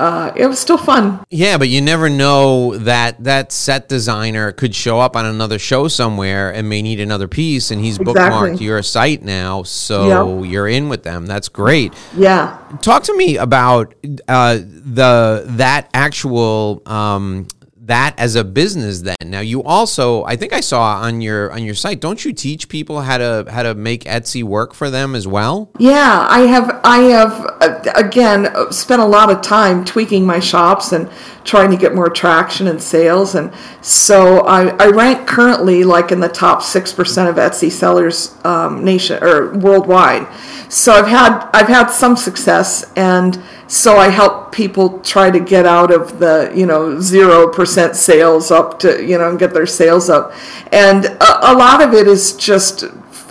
uh, 0.00 0.32
it 0.34 0.46
was 0.46 0.58
still 0.58 0.78
fun. 0.78 1.22
Yeah, 1.28 1.58
but 1.58 1.68
you 1.68 1.82
never 1.82 2.08
know 2.08 2.76
that 2.78 3.22
that 3.22 3.52
set 3.52 3.86
designer 3.86 4.50
could 4.50 4.74
show 4.74 4.98
up 4.98 5.14
on 5.14 5.26
another 5.26 5.58
show 5.58 5.88
somewhere 5.88 6.52
and 6.52 6.70
may 6.70 6.80
need 6.80 7.00
another 7.00 7.28
piece, 7.28 7.70
and 7.70 7.84
he's 7.84 7.98
bookmarked 7.98 8.60
your 8.60 8.82
site 8.82 9.22
now, 9.22 9.62
so 9.62 10.40
yep. 10.40 10.50
you're 10.50 10.68
in 10.68 10.88
with 10.88 11.02
them. 11.02 11.26
That's 11.26 11.50
great. 11.50 11.92
Yeah. 12.16 12.58
Talk 12.80 13.02
to 13.04 13.16
me 13.16 13.36
about 13.36 13.94
uh, 14.26 14.54
the 14.56 15.44
that 15.48 15.90
actual 15.92 16.80
um, 16.86 17.46
that 17.90 18.14
as 18.18 18.36
a 18.36 18.44
business 18.44 19.00
then. 19.00 19.16
Now 19.24 19.40
you 19.40 19.62
also 19.62 20.24
i 20.24 20.36
think 20.36 20.52
i 20.52 20.60
saw 20.60 21.00
on 21.02 21.20
your 21.20 21.52
on 21.52 21.64
your 21.64 21.74
site 21.74 22.00
don't 22.00 22.24
you 22.24 22.32
teach 22.32 22.68
people 22.68 23.00
how 23.00 23.18
to 23.18 23.44
how 23.50 23.62
to 23.64 23.74
make 23.74 24.04
etsy 24.04 24.42
work 24.42 24.74
for 24.74 24.90
them 24.90 25.14
as 25.14 25.26
well? 25.26 25.70
Yeah 25.78 26.26
i 26.30 26.40
have 26.40 26.80
i 26.84 26.98
have 26.98 27.32
uh, 27.60 27.92
again 27.96 28.48
spent 28.70 29.02
a 29.02 29.04
lot 29.04 29.30
of 29.30 29.42
time 29.42 29.84
tweaking 29.84 30.24
my 30.24 30.38
shops 30.38 30.92
and 30.92 31.10
trying 31.42 31.70
to 31.70 31.76
get 31.76 31.94
more 31.94 32.08
traction 32.10 32.66
and 32.66 32.80
sales. 32.80 33.34
And 33.34 33.52
so 33.82 34.40
i, 34.46 34.68
I 34.78 34.86
rank 34.88 35.26
currently 35.26 35.82
like 35.82 36.12
in 36.12 36.20
the 36.20 36.28
top 36.28 36.62
6% 36.62 37.28
of 37.28 37.36
etsy 37.36 37.70
sellers 37.72 38.36
um, 38.44 38.84
nation 38.84 39.22
or 39.22 39.52
worldwide. 39.58 40.26
So 40.68 40.92
i've 40.92 41.08
had 41.08 41.50
i've 41.52 41.68
had 41.68 41.88
some 41.88 42.16
success 42.16 42.90
and 42.94 43.42
so 43.70 43.98
I 43.98 44.08
help 44.08 44.50
people 44.50 44.98
try 44.98 45.30
to 45.30 45.38
get 45.38 45.64
out 45.64 45.92
of 45.92 46.18
the 46.18 46.52
you 46.52 46.66
know 46.66 47.00
zero 47.00 47.46
percent 47.46 47.94
sales 47.94 48.50
up 48.50 48.80
to 48.80 49.00
you 49.00 49.16
know 49.16 49.30
and 49.30 49.38
get 49.38 49.54
their 49.54 49.64
sales 49.64 50.10
up, 50.10 50.32
and 50.72 51.04
a, 51.04 51.52
a 51.52 51.54
lot 51.54 51.80
of 51.80 51.94
it 51.94 52.08
is 52.08 52.32
just 52.32 52.84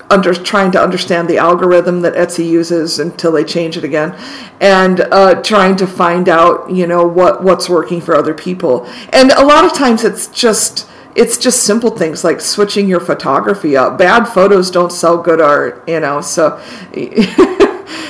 under 0.10 0.34
trying 0.34 0.72
to 0.72 0.82
understand 0.82 1.28
the 1.28 1.38
algorithm 1.38 2.02
that 2.02 2.14
Etsy 2.14 2.50
uses 2.50 3.00
until 3.00 3.34
they 3.34 3.44
change 3.44 3.76
it 3.76 3.84
again, 3.84 4.18
and 4.62 5.02
uh, 5.02 5.36
trying 5.42 5.76
to 5.76 5.86
find 5.86 6.30
out 6.30 6.72
you 6.72 6.88
know 6.88 7.06
what 7.06 7.44
what's 7.44 7.68
working 7.68 8.00
for 8.00 8.16
other 8.16 8.34
people, 8.34 8.86
and 9.10 9.32
a 9.32 9.44
lot 9.44 9.66
of 9.66 9.74
times 9.74 10.06
it's 10.06 10.28
just 10.28 10.88
it's 11.16 11.38
just 11.38 11.64
simple 11.64 11.92
things 11.92 12.24
like 12.24 12.40
switching 12.40 12.88
your 12.88 13.02
photography 13.02 13.76
up. 13.76 13.98
Bad 13.98 14.24
photos 14.24 14.72
don't 14.72 14.94
sell 14.94 15.18
good 15.22 15.42
art, 15.42 15.84
you 15.86 16.00
know. 16.00 16.22
So 16.22 16.62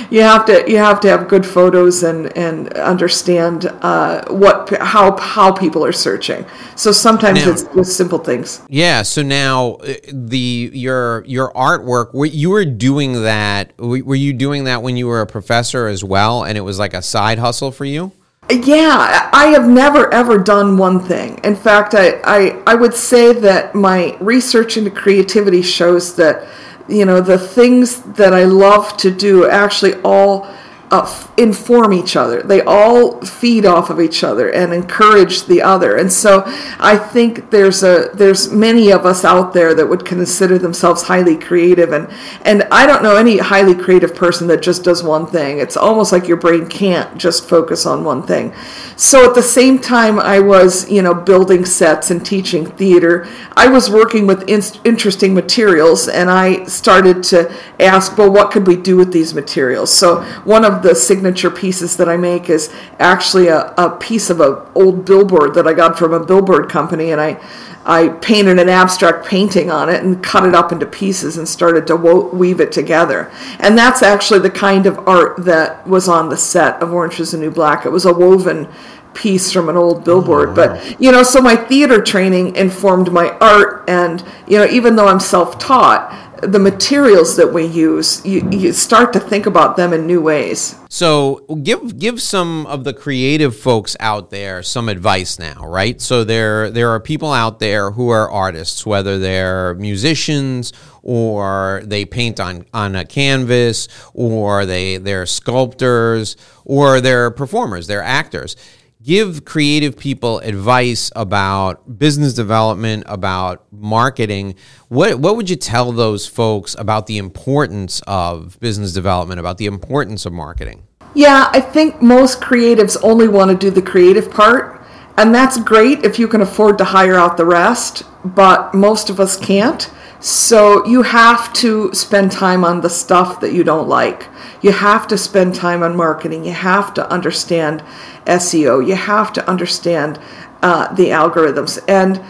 you 0.10 0.22
have 0.22 0.46
to 0.46 0.70
you 0.70 0.78
have 0.78 1.00
to 1.02 1.08
have 1.10 1.28
good 1.28 1.46
photos 1.46 2.04
and 2.04 2.36
and 2.38 2.74
understand 2.74 3.66
uh, 3.82 4.26
what 4.30 4.70
how 4.82 5.18
how 5.18 5.52
people 5.52 5.86
are 5.86 5.92
searching. 5.92 6.46
So 6.76 6.92
sometimes 6.92 7.46
now, 7.46 7.52
it's 7.52 7.64
just 7.64 7.98
simple 7.98 8.20
things. 8.20 8.62
Yeah. 8.68 9.04
So 9.04 9.22
now 9.22 9.74
uh, 9.76 9.94
the 10.12 10.72
your 10.74 11.24
your 11.26 11.52
artwork, 11.54 12.12
you 12.34 12.50
were 12.50 12.66
doing 12.66 13.24
that. 13.24 13.78
Were 13.78 14.16
you 14.16 14.34
doing 14.34 14.64
that 14.66 14.82
when 14.82 14.98
you 14.98 15.08
were 15.08 15.22
a 15.22 15.28
professor 15.28 15.88
as 15.88 16.04
well, 16.04 16.44
and 16.44 16.58
it 16.58 16.62
was 16.62 16.80
like 16.80 16.94
a 16.94 17.02
side 17.02 17.40
hustle 17.40 17.72
for 17.72 17.86
you? 17.86 18.12
Yeah, 18.52 19.30
I 19.32 19.48
have 19.48 19.68
never 19.68 20.12
ever 20.12 20.40
done 20.40 20.78
one 20.78 21.00
thing. 21.00 21.40
In 21.44 21.56
fact, 21.56 21.94
I, 21.94 22.20
I, 22.24 22.64
I 22.66 22.74
would 22.74 22.96
say 22.96 23.32
that 23.32 23.76
my 23.76 24.18
research 24.20 24.76
into 24.76 24.90
creativity 24.90 25.62
shows 25.62 26.16
that 26.16 26.48
you 26.90 27.06
know 27.06 27.22
the 27.22 27.38
things 27.38 28.02
that 28.02 28.34
I 28.34 28.46
love 28.46 28.98
to 28.98 29.12
do 29.12 29.48
actually 29.48 29.96
all 30.02 30.48
uh, 30.92 31.28
inform 31.38 31.94
each 31.94 32.16
other. 32.16 32.42
They 32.42 32.62
all 32.62 33.22
feed 33.22 33.66
off 33.66 33.90
of 33.90 34.00
each 34.00 34.24
other 34.24 34.50
and 34.52 34.74
encourage 34.74 35.44
the 35.44 35.62
other. 35.62 35.96
And 35.96 36.12
so 36.12 36.44
I 36.80 36.98
think 36.98 37.52
there's 37.52 37.84
a 37.84 38.10
there's 38.14 38.52
many 38.52 38.92
of 38.92 39.06
us 39.06 39.24
out 39.24 39.54
there 39.54 39.76
that 39.76 39.88
would 39.88 40.04
consider 40.04 40.58
themselves 40.58 41.04
highly 41.04 41.38
creative 41.38 41.92
and 41.92 42.10
and 42.44 42.64
I 42.72 42.88
don't 42.88 43.04
know 43.04 43.16
any 43.16 43.38
highly 43.38 43.76
creative 43.76 44.16
person 44.16 44.48
that 44.48 44.64
just 44.64 44.84
does 44.84 45.04
one 45.04 45.28
thing. 45.28 45.60
It's 45.60 45.78
almost 45.78 46.12
like 46.12 46.28
your 46.28 46.38
brain 46.38 46.68
can't 46.68 47.18
just 47.18 47.48
focus 47.48 47.86
on 47.86 48.04
one 48.04 48.24
thing. 48.24 48.54
So 48.96 49.30
at 49.30 49.36
the 49.36 49.44
same 49.44 49.80
time 49.80 50.20
I 50.20 50.40
was, 50.40 50.90
you 50.90 51.02
know, 51.02 51.14
building 51.14 51.66
sets 51.66 52.10
and 52.10 52.26
teaching 52.26 52.66
theater, 52.66 53.28
I 53.56 53.68
was 53.68 53.90
working 53.90 54.26
with 54.26 54.50
in- 54.50 54.82
interesting 54.84 55.34
materials 55.34 56.08
and 56.08 56.30
I 56.32 56.66
started 56.66 57.24
to 57.26 57.54
ask, 57.80 58.18
well, 58.18 58.32
what 58.32 58.52
could 58.52 58.68
we 58.68 58.76
do 58.76 58.98
with 58.98 59.14
these 59.14 59.34
materials? 59.34 59.94
So 59.94 60.24
one 60.44 60.66
of 60.66 60.79
the 60.84 60.96
signature 60.96 61.52
pieces 61.52 61.98
that 61.98 62.10
I 62.10 62.18
make 62.18 62.50
is 62.50 62.74
actually 63.00 63.48
a, 63.48 63.74
a 63.78 63.90
piece 63.98 64.30
of 64.30 64.40
an 64.42 64.58
old 64.76 65.06
billboard 65.06 65.54
that 65.56 65.68
I 65.68 65.74
got 65.74 65.98
from 65.98 66.14
a 66.14 66.24
billboard 66.24 66.70
company, 66.70 67.12
and 67.12 67.22
I 67.22 67.42
I 67.86 68.10
painted 68.10 68.60
an 68.60 68.70
abstract 68.70 69.26
painting 69.26 69.72
on 69.72 69.90
it 69.90 70.04
and 70.04 70.22
cut 70.22 70.46
it 70.46 70.54
up 70.54 70.72
into 70.72 70.86
pieces 70.86 71.38
and 71.38 71.48
started 71.48 71.88
to 71.88 71.96
wo- 71.96 72.30
weave 72.30 72.60
it 72.60 72.72
together. 72.72 73.32
And 73.60 73.78
that's 73.78 74.04
actually 74.04 74.42
the 74.42 74.52
kind 74.52 74.86
of 74.86 75.08
art 75.08 75.38
that 75.46 75.88
was 75.88 76.08
on 76.08 76.30
the 76.30 76.38
set 76.38 76.82
of 76.84 76.94
Orange 76.94 77.20
is 77.20 77.32
the 77.32 77.38
New 77.38 77.50
Black. 77.50 77.86
It 77.86 77.90
was 77.90 78.06
a 78.06 78.14
woven 78.14 78.68
piece 79.14 79.52
from 79.52 79.70
an 79.70 79.78
old 79.78 80.04
billboard. 80.04 80.50
Oh, 80.50 80.52
wow. 80.52 80.56
But, 80.76 81.02
you 81.02 81.12
know, 81.12 81.24
so 81.24 81.42
my 81.42 81.56
theater 81.56 82.02
training 82.02 82.56
informed 82.56 83.12
my 83.12 83.32
art. 83.42 83.90
And, 83.90 84.24
you 84.48 84.58
know, 84.58 84.66
even 84.66 84.96
though 84.96 85.08
I'm 85.08 85.20
self 85.20 85.58
taught, 85.58 86.14
the 86.42 86.60
materials 86.60 87.36
that 87.38 87.54
we 87.54 87.66
use, 87.66 88.26
you, 88.26 88.48
you 88.52 88.72
start 88.74 89.14
to 89.14 89.20
think 89.20 89.46
about 89.46 89.78
them 89.78 89.94
in 89.94 90.06
new 90.08 90.22
ways. 90.22 90.76
So 90.90 91.46
give 91.64 92.00
give 92.00 92.22
some 92.22 92.66
of 92.66 92.84
the 92.84 92.94
creative 92.94 93.56
folks 93.56 93.96
out 94.00 94.30
there 94.30 94.64
some 94.64 94.90
advice 94.90 95.38
now, 95.38 95.66
right? 95.68 96.02
So 96.02 96.24
there 96.24 96.70
there 96.70 96.90
are 96.90 97.00
people 97.00 97.32
out 97.32 97.60
there 97.60 97.92
who 97.92 98.10
are 98.10 98.30
artists, 98.30 98.86
whether 98.86 99.20
they're 99.20 99.76
musicians 99.76 100.74
or 101.04 101.82
they 101.86 102.06
paint 102.06 102.40
on 102.40 102.66
on 102.74 102.96
a 102.96 103.06
canvas 103.06 103.88
or 104.14 104.66
they 104.66 104.98
they're 104.98 105.26
sculptors 105.26 106.36
or 106.66 107.02
they're 107.02 107.32
performers, 107.32 107.88
they're 107.88 108.04
actors 108.04 108.56
give 109.02 109.46
creative 109.46 109.98
people 109.98 110.40
advice 110.40 111.12
about 111.16 111.98
business 111.98 112.34
development, 112.34 113.04
about 113.08 113.66
marketing, 113.72 114.56
what 114.90 115.20
what 115.20 115.36
would 115.36 115.50
you 115.50 115.56
tell 115.56 115.92
those 115.92 116.28
folks 116.28 116.76
about 116.78 117.08
the 117.08 117.18
importance 117.18 118.02
of 118.08 118.60
business 118.60 118.94
development, 118.94 119.40
about 119.40 119.58
the 119.58 119.66
importance 119.66 120.26
of 120.26 120.34
marketing? 120.34 120.84
Yeah, 121.16 121.50
I 121.52 121.62
think 121.62 122.02
most 122.02 122.40
creatives 122.40 122.98
only 123.02 123.28
want 123.28 123.52
to 123.52 123.58
do 123.58 123.72
the 123.72 123.82
creative 123.82 124.30
part, 124.30 124.86
and 125.18 125.34
that's 125.34 125.58
great 125.58 126.04
if 126.04 126.20
you 126.20 126.28
can 126.28 126.42
afford 126.42 126.78
to 126.78 126.84
hire 126.84 127.16
out 127.16 127.38
the 127.38 127.46
rest, 127.46 128.04
but 128.24 128.74
most 128.74 129.10
of 129.10 129.20
us 129.20 129.38
can't. 129.38 129.90
So 130.20 130.86
you 130.86 131.04
have 131.04 131.54
to 131.54 131.94
spend 131.94 132.32
time 132.32 132.66
on 132.66 132.82
the 132.82 132.90
stuff 132.90 133.40
that 133.40 133.54
you 133.54 133.64
don't 133.64 133.88
like. 133.88 134.28
You 134.62 134.72
have 134.72 135.08
to 135.08 135.18
spend 135.18 135.56
time 135.56 135.82
on 135.82 135.96
marketing. 135.96 136.44
You 136.44 136.52
have 136.52 136.94
to 136.96 137.10
understand 137.10 137.82
SEO. 138.26 138.86
You 138.86 138.96
have 138.96 139.32
to 139.34 139.50
understand 139.50 140.20
uh, 140.62 140.94
the 140.94 141.06
algorithms 141.06 141.82
and 141.88 142.22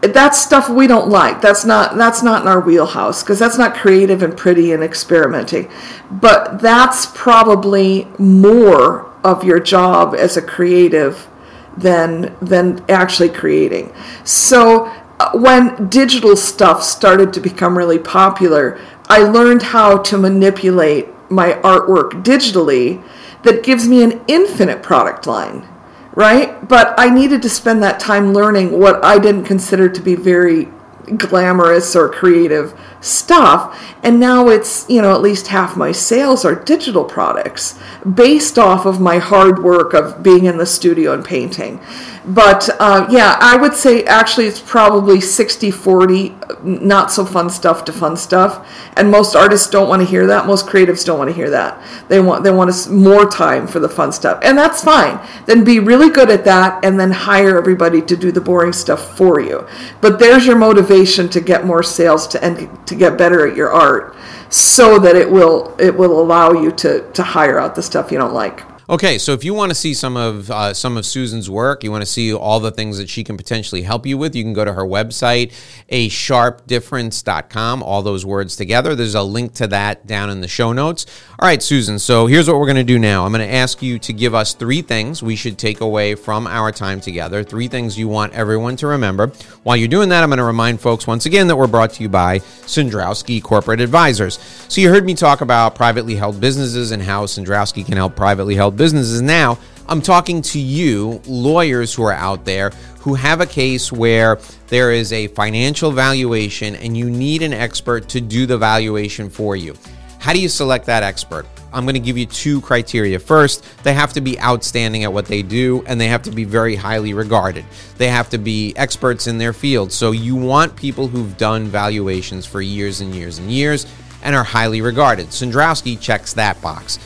that's 0.00 0.40
stuff 0.40 0.68
we 0.68 0.86
don't 0.86 1.08
like. 1.08 1.40
That's 1.40 1.64
not 1.64 1.96
that's 1.96 2.22
not 2.22 2.42
in 2.42 2.48
our 2.48 2.60
wheelhouse 2.60 3.22
because 3.22 3.38
that's 3.38 3.58
not 3.58 3.74
creative 3.74 4.22
and 4.22 4.36
pretty 4.36 4.72
and 4.72 4.82
experimenting. 4.82 5.70
But 6.10 6.60
that's 6.60 7.06
probably 7.06 8.06
more 8.18 9.12
of 9.24 9.42
your 9.42 9.58
job 9.58 10.14
as 10.14 10.36
a 10.36 10.42
creative 10.42 11.28
than 11.76 12.36
than 12.40 12.84
actually 12.88 13.30
creating. 13.30 13.92
So 14.22 14.92
when 15.34 15.88
digital 15.88 16.36
stuff 16.36 16.82
started 16.82 17.32
to 17.32 17.40
become 17.40 17.76
really 17.76 17.98
popular, 17.98 18.80
I 19.08 19.20
learned 19.20 19.62
how 19.62 19.98
to 19.98 20.18
manipulate 20.18 21.08
my 21.30 21.54
artwork 21.54 22.22
digitally 22.22 23.02
that 23.42 23.62
gives 23.62 23.88
me 23.88 24.02
an 24.02 24.22
infinite 24.28 24.82
product 24.82 25.26
line, 25.26 25.66
right? 26.12 26.66
But 26.68 26.94
I 26.98 27.10
needed 27.10 27.42
to 27.42 27.50
spend 27.50 27.82
that 27.82 28.00
time 28.00 28.32
learning 28.32 28.78
what 28.78 29.04
I 29.04 29.18
didn't 29.18 29.44
consider 29.44 29.88
to 29.88 30.00
be 30.00 30.14
very 30.14 30.68
glamorous 31.16 31.96
or 31.96 32.08
creative 32.08 32.78
stuff. 33.00 33.80
And 34.02 34.20
now 34.20 34.48
it's 34.48 34.88
you 34.88 35.02
know 35.02 35.14
at 35.14 35.20
least 35.20 35.48
half 35.48 35.76
my 35.76 35.92
sales 35.92 36.44
are 36.44 36.54
digital 36.54 37.04
products 37.04 37.78
based 38.14 38.58
off 38.58 38.86
of 38.86 39.00
my 39.00 39.18
hard 39.18 39.62
work 39.62 39.94
of 39.94 40.22
being 40.22 40.44
in 40.44 40.58
the 40.58 40.66
studio 40.66 41.12
and 41.12 41.24
painting. 41.24 41.80
But 42.24 42.68
uh, 42.78 43.06
yeah 43.10 43.38
i 43.40 43.56
would 43.56 43.74
say 43.74 44.04
actually 44.04 44.46
it's 44.46 44.60
probably 44.60 45.20
60 45.20 45.70
40 45.70 46.36
not 46.62 47.10
so 47.10 47.24
fun 47.24 47.50
stuff 47.50 47.84
to 47.84 47.92
fun 47.92 48.16
stuff. 48.16 48.66
And 48.96 49.10
most 49.10 49.34
artists 49.34 49.68
don't 49.68 49.88
want 49.88 50.02
to 50.02 50.06
hear 50.06 50.26
that. 50.26 50.46
Most 50.46 50.66
creatives 50.66 51.04
don't 51.04 51.18
want 51.18 51.30
to 51.30 51.34
hear 51.34 51.50
that. 51.50 51.80
They 52.08 52.20
want 52.20 52.44
they 52.44 52.50
want 52.50 52.68
more 52.90 53.28
time 53.28 53.66
for 53.66 53.78
the 53.80 53.88
fun 53.88 54.12
stuff. 54.12 54.40
And 54.42 54.56
that's 54.56 54.82
fine. 54.82 55.20
Then 55.46 55.64
be 55.64 55.78
really 55.78 56.10
good 56.10 56.30
at 56.30 56.44
that 56.44 56.84
and 56.84 56.98
then 56.98 57.10
hire 57.10 57.58
everybody 57.58 58.02
to 58.02 58.16
do 58.16 58.32
the 58.32 58.40
boring 58.40 58.72
stuff 58.72 59.16
for 59.16 59.40
you. 59.40 59.66
But 60.00 60.18
there's 60.18 60.46
your 60.46 60.56
motivation 60.56 60.97
to 61.28 61.40
get 61.40 61.64
more 61.64 61.82
sales 61.82 62.26
to 62.28 62.42
and 62.44 62.86
to 62.86 62.94
get 62.94 63.18
better 63.18 63.46
at 63.46 63.56
your 63.56 63.70
art 63.70 64.16
so 64.50 64.98
that 64.98 65.16
it 65.16 65.30
will 65.30 65.74
it 65.78 65.96
will 65.96 66.20
allow 66.20 66.52
you 66.52 66.70
to 66.72 67.10
to 67.12 67.22
hire 67.22 67.58
out 67.58 67.74
the 67.74 67.82
stuff 67.82 68.10
you 68.10 68.18
don't 68.18 68.34
like 68.34 68.62
Okay, 68.90 69.18
so 69.18 69.34
if 69.34 69.44
you 69.44 69.52
want 69.52 69.70
to 69.70 69.74
see 69.74 69.92
some 69.92 70.16
of 70.16 70.50
uh, 70.50 70.72
some 70.72 70.96
of 70.96 71.04
Susan's 71.04 71.50
work, 71.50 71.84
you 71.84 71.90
want 71.90 72.00
to 72.00 72.06
see 72.06 72.32
all 72.32 72.58
the 72.58 72.70
things 72.70 72.96
that 72.96 73.10
she 73.10 73.22
can 73.22 73.36
potentially 73.36 73.82
help 73.82 74.06
you 74.06 74.16
with, 74.16 74.34
you 74.34 74.42
can 74.42 74.54
go 74.54 74.64
to 74.64 74.72
her 74.72 74.82
website, 74.82 75.52
a 75.90 76.08
sharpdifference.com, 76.08 77.82
all 77.82 78.00
those 78.00 78.24
words 78.24 78.56
together. 78.56 78.94
There's 78.94 79.14
a 79.14 79.22
link 79.22 79.52
to 79.54 79.66
that 79.66 80.06
down 80.06 80.30
in 80.30 80.40
the 80.40 80.48
show 80.48 80.72
notes. 80.72 81.04
All 81.38 81.46
right, 81.46 81.62
Susan, 81.62 81.98
so 81.98 82.28
here's 82.28 82.48
what 82.48 82.58
we're 82.58 82.64
going 82.64 82.76
to 82.76 82.82
do 82.82 82.98
now. 82.98 83.26
I'm 83.26 83.32
going 83.32 83.46
to 83.46 83.54
ask 83.54 83.82
you 83.82 83.98
to 83.98 84.12
give 84.14 84.34
us 84.34 84.54
three 84.54 84.80
things 84.80 85.22
we 85.22 85.36
should 85.36 85.58
take 85.58 85.82
away 85.82 86.14
from 86.14 86.46
our 86.46 86.72
time 86.72 87.02
together, 87.02 87.44
three 87.44 87.68
things 87.68 87.98
you 87.98 88.08
want 88.08 88.32
everyone 88.32 88.76
to 88.76 88.86
remember. 88.86 89.26
While 89.64 89.76
you're 89.76 89.88
doing 89.88 90.08
that, 90.08 90.22
I'm 90.22 90.30
going 90.30 90.38
to 90.38 90.44
remind 90.44 90.80
folks 90.80 91.06
once 91.06 91.26
again 91.26 91.46
that 91.48 91.56
we're 91.56 91.66
brought 91.66 91.90
to 91.92 92.02
you 92.02 92.08
by 92.08 92.38
Cendrowski 92.38 93.42
Corporate 93.42 93.82
Advisors. 93.82 94.38
So 94.68 94.80
you 94.80 94.88
heard 94.88 95.04
me 95.04 95.14
talk 95.14 95.42
about 95.42 95.74
privately 95.74 96.14
held 96.14 96.40
businesses 96.40 96.90
and 96.90 97.02
how 97.02 97.26
Cendrowski 97.26 97.84
can 97.84 97.98
help 97.98 98.16
privately 98.16 98.54
held 98.54 98.77
businesses. 98.78 99.20
Now, 99.20 99.58
I'm 99.88 100.00
talking 100.00 100.42
to 100.42 100.58
you, 100.58 101.20
lawyers 101.26 101.94
who 101.94 102.04
are 102.04 102.12
out 102.12 102.44
there 102.44 102.70
who 103.00 103.14
have 103.14 103.40
a 103.40 103.46
case 103.46 103.90
where 103.90 104.38
there 104.66 104.92
is 104.92 105.12
a 105.12 105.28
financial 105.28 105.90
valuation 105.90 106.76
and 106.76 106.96
you 106.96 107.08
need 107.08 107.42
an 107.42 107.52
expert 107.52 108.08
to 108.10 108.20
do 108.20 108.44
the 108.44 108.58
valuation 108.58 109.30
for 109.30 109.56
you. 109.56 109.74
How 110.18 110.32
do 110.32 110.40
you 110.40 110.48
select 110.48 110.86
that 110.86 111.02
expert? 111.02 111.46
I'm 111.72 111.84
going 111.84 111.94
to 111.94 112.00
give 112.00 112.18
you 112.18 112.26
two 112.26 112.60
criteria. 112.60 113.18
First, 113.18 113.64
they 113.82 113.94
have 113.94 114.12
to 114.14 114.20
be 114.20 114.38
outstanding 114.40 115.04
at 115.04 115.12
what 115.12 115.26
they 115.26 115.42
do 115.42 115.82
and 115.86 116.00
they 116.00 116.08
have 116.08 116.22
to 116.22 116.30
be 116.30 116.44
very 116.44 116.74
highly 116.74 117.14
regarded. 117.14 117.64
They 117.96 118.08
have 118.08 118.28
to 118.30 118.38
be 118.38 118.74
experts 118.76 119.26
in 119.26 119.38
their 119.38 119.52
field. 119.52 119.92
So 119.92 120.10
you 120.10 120.34
want 120.34 120.76
people 120.76 121.08
who've 121.08 121.36
done 121.38 121.66
valuations 121.66 122.46
for 122.46 122.60
years 122.60 123.00
and 123.00 123.14
years 123.14 123.38
and 123.38 123.50
years 123.50 123.86
and 124.22 124.34
are 124.34 124.44
highly 124.44 124.80
regarded. 124.80 125.28
Cendrowski 125.28 126.00
checks 126.00 126.32
that 126.34 126.60
box. 126.60 126.98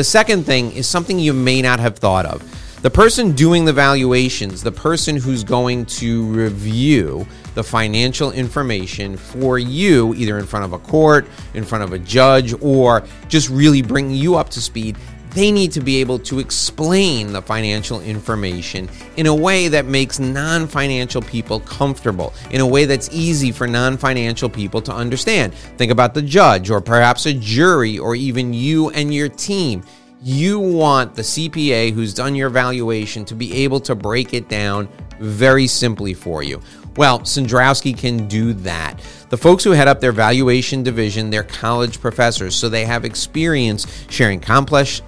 The 0.00 0.04
second 0.04 0.44
thing 0.44 0.72
is 0.72 0.86
something 0.86 1.18
you 1.18 1.34
may 1.34 1.60
not 1.60 1.78
have 1.78 1.98
thought 1.98 2.24
of. 2.24 2.42
The 2.80 2.88
person 2.88 3.32
doing 3.32 3.66
the 3.66 3.72
valuations, 3.74 4.62
the 4.62 4.72
person 4.72 5.14
who's 5.14 5.44
going 5.44 5.84
to 6.00 6.24
review 6.24 7.26
the 7.54 7.62
financial 7.62 8.32
information 8.32 9.18
for 9.18 9.58
you, 9.58 10.14
either 10.14 10.38
in 10.38 10.46
front 10.46 10.64
of 10.64 10.72
a 10.72 10.78
court, 10.78 11.26
in 11.52 11.64
front 11.64 11.84
of 11.84 11.92
a 11.92 11.98
judge, 11.98 12.54
or 12.62 13.04
just 13.28 13.50
really 13.50 13.82
bring 13.82 14.10
you 14.10 14.36
up 14.36 14.48
to 14.48 14.62
speed, 14.62 14.96
they 15.32 15.52
need 15.52 15.72
to 15.72 15.80
be 15.80 16.00
able 16.00 16.18
to 16.18 16.38
explain 16.38 17.32
the 17.32 17.42
financial 17.42 18.00
information 18.00 18.88
in 19.16 19.26
a 19.26 19.34
way 19.34 19.68
that 19.68 19.86
makes 19.86 20.18
non 20.18 20.66
financial 20.66 21.22
people 21.22 21.60
comfortable, 21.60 22.32
in 22.50 22.60
a 22.60 22.66
way 22.66 22.84
that's 22.84 23.08
easy 23.12 23.52
for 23.52 23.66
non 23.66 23.96
financial 23.96 24.48
people 24.48 24.80
to 24.82 24.92
understand. 24.92 25.54
Think 25.54 25.92
about 25.92 26.14
the 26.14 26.22
judge, 26.22 26.70
or 26.70 26.80
perhaps 26.80 27.26
a 27.26 27.32
jury, 27.32 27.98
or 27.98 28.14
even 28.14 28.52
you 28.52 28.90
and 28.90 29.12
your 29.14 29.28
team. 29.28 29.84
You 30.22 30.58
want 30.58 31.14
the 31.14 31.22
CPA 31.22 31.92
who's 31.92 32.12
done 32.12 32.34
your 32.34 32.50
valuation 32.50 33.24
to 33.24 33.34
be 33.34 33.64
able 33.64 33.80
to 33.80 33.94
break 33.94 34.34
it 34.34 34.48
down 34.50 34.86
very 35.18 35.66
simply 35.66 36.12
for 36.12 36.42
you. 36.42 36.60
Well, 36.96 37.20
Cendrowski 37.20 37.96
can 37.96 38.26
do 38.26 38.52
that. 38.54 39.00
The 39.30 39.36
folks 39.36 39.62
who 39.62 39.70
head 39.70 39.86
up 39.86 40.00
their 40.00 40.10
valuation 40.10 40.82
division, 40.82 41.30
they're 41.30 41.44
college 41.44 42.00
professors, 42.00 42.56
so 42.56 42.68
they 42.68 42.84
have 42.84 43.04
experience 43.04 43.86
sharing 44.10 44.40
complex 44.40 45.02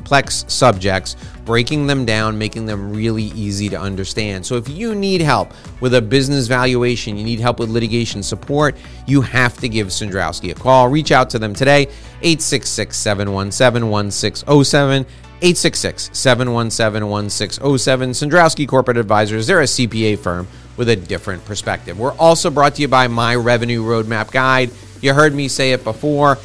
subjects, 0.47 1.16
breaking 1.45 1.88
them 1.88 2.05
down, 2.05 2.38
making 2.38 2.66
them 2.66 2.95
really 2.95 3.25
easy 3.25 3.68
to 3.68 3.81
understand. 3.81 4.47
So 4.47 4.55
if 4.55 4.68
you 4.68 4.95
need 4.95 5.23
help 5.23 5.53
with 5.81 5.95
a 5.95 6.01
business 6.01 6.47
valuation, 6.47 7.16
you 7.16 7.25
need 7.25 7.40
help 7.40 7.59
with 7.59 7.68
litigation 7.68 8.23
support, 8.23 8.77
you 9.09 9.21
have 9.21 9.57
to 9.59 9.68
give 9.68 9.88
Cendrowski 9.88 10.53
a 10.53 10.55
call. 10.55 10.88
Reach 10.88 11.11
out 11.11 11.29
to 11.31 11.40
them 11.40 11.53
today, 11.53 11.88
866 12.23 12.97
717 12.97 13.90
1607. 13.90 15.05
866 15.42 16.11
717 16.12 17.09
1607. 17.09 18.11
Cendrowski 18.11 18.66
Corporate 18.66 18.96
Advisors, 18.96 19.46
they're 19.46 19.61
a 19.61 19.64
CPA 19.64 20.18
firm 20.18 20.48
with 20.76 20.88
a 20.88 20.96
different 20.96 21.44
perspective. 21.44 21.98
We're 21.98 22.14
also 22.14 22.48
brought 22.48 22.76
to 22.76 22.83
you 22.83 22.88
by 22.88 23.09
My 23.09 23.35
Revenue 23.35 23.83
Roadmap 23.83 24.31
Guide. 24.31 24.70
You 25.00 25.12
heard 25.12 25.35
me 25.35 25.48
say 25.48 25.72
it 25.72 25.85
before. 25.85 26.37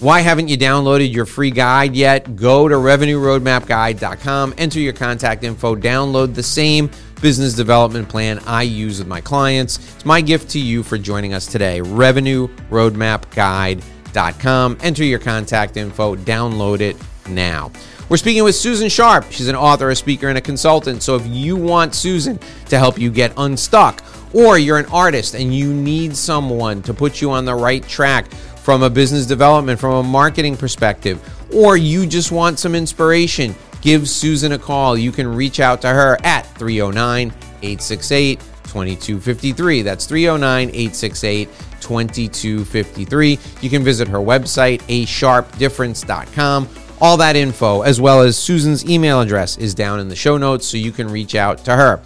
Why 0.00 0.20
haven't 0.20 0.48
you 0.48 0.58
downloaded 0.58 1.12
your 1.12 1.26
free 1.26 1.52
guide 1.52 1.94
yet? 1.94 2.34
Go 2.34 2.66
to 2.66 2.74
revenueroadmapguide.com, 2.74 4.54
enter 4.58 4.80
your 4.80 4.94
contact 4.94 5.44
info, 5.44 5.76
download 5.76 6.34
the 6.34 6.42
same 6.42 6.90
business 7.20 7.54
development 7.54 8.08
plan 8.08 8.40
I 8.40 8.62
use 8.62 8.98
with 8.98 9.06
my 9.06 9.20
clients. 9.20 9.78
It's 9.94 10.04
my 10.04 10.20
gift 10.20 10.50
to 10.50 10.58
you 10.58 10.82
for 10.82 10.98
joining 10.98 11.34
us 11.34 11.46
today. 11.46 11.78
revenueroadmapguide.com, 11.78 14.78
enter 14.80 15.04
your 15.04 15.20
contact 15.20 15.76
info, 15.76 16.16
download 16.16 16.80
it 16.80 16.96
now. 17.28 17.70
We're 18.12 18.18
speaking 18.18 18.44
with 18.44 18.54
Susan 18.56 18.90
Sharp. 18.90 19.24
She's 19.30 19.48
an 19.48 19.56
author, 19.56 19.88
a 19.88 19.96
speaker, 19.96 20.28
and 20.28 20.36
a 20.36 20.40
consultant. 20.42 21.02
So 21.02 21.16
if 21.16 21.26
you 21.26 21.56
want 21.56 21.94
Susan 21.94 22.38
to 22.66 22.78
help 22.78 22.98
you 22.98 23.10
get 23.10 23.32
unstuck, 23.38 24.04
or 24.34 24.58
you're 24.58 24.76
an 24.76 24.84
artist 24.92 25.34
and 25.34 25.54
you 25.54 25.72
need 25.72 26.14
someone 26.14 26.82
to 26.82 26.92
put 26.92 27.22
you 27.22 27.30
on 27.30 27.46
the 27.46 27.54
right 27.54 27.82
track 27.88 28.30
from 28.30 28.82
a 28.82 28.90
business 28.90 29.24
development, 29.24 29.80
from 29.80 29.94
a 29.94 30.02
marketing 30.02 30.58
perspective, 30.58 31.26
or 31.54 31.78
you 31.78 32.06
just 32.06 32.30
want 32.32 32.58
some 32.58 32.74
inspiration, 32.74 33.54
give 33.80 34.06
Susan 34.06 34.52
a 34.52 34.58
call. 34.58 34.98
You 34.98 35.10
can 35.10 35.26
reach 35.26 35.58
out 35.58 35.80
to 35.80 35.88
her 35.88 36.18
at 36.22 36.42
309 36.58 37.28
868 37.62 38.40
2253. 38.40 39.80
That's 39.80 40.04
309 40.04 40.68
868 40.68 41.48
2253. 41.80 43.38
You 43.62 43.70
can 43.70 43.82
visit 43.82 44.06
her 44.06 44.18
website, 44.18 44.82
asharpdifference.com. 44.82 46.68
All 47.02 47.16
that 47.16 47.34
info, 47.34 47.82
as 47.82 48.00
well 48.00 48.20
as 48.20 48.38
Susan's 48.38 48.88
email 48.88 49.20
address, 49.20 49.58
is 49.58 49.74
down 49.74 49.98
in 49.98 50.06
the 50.06 50.14
show 50.14 50.38
notes 50.38 50.64
so 50.64 50.76
you 50.76 50.92
can 50.92 51.08
reach 51.08 51.34
out 51.34 51.58
to 51.64 51.74
her. 51.74 52.00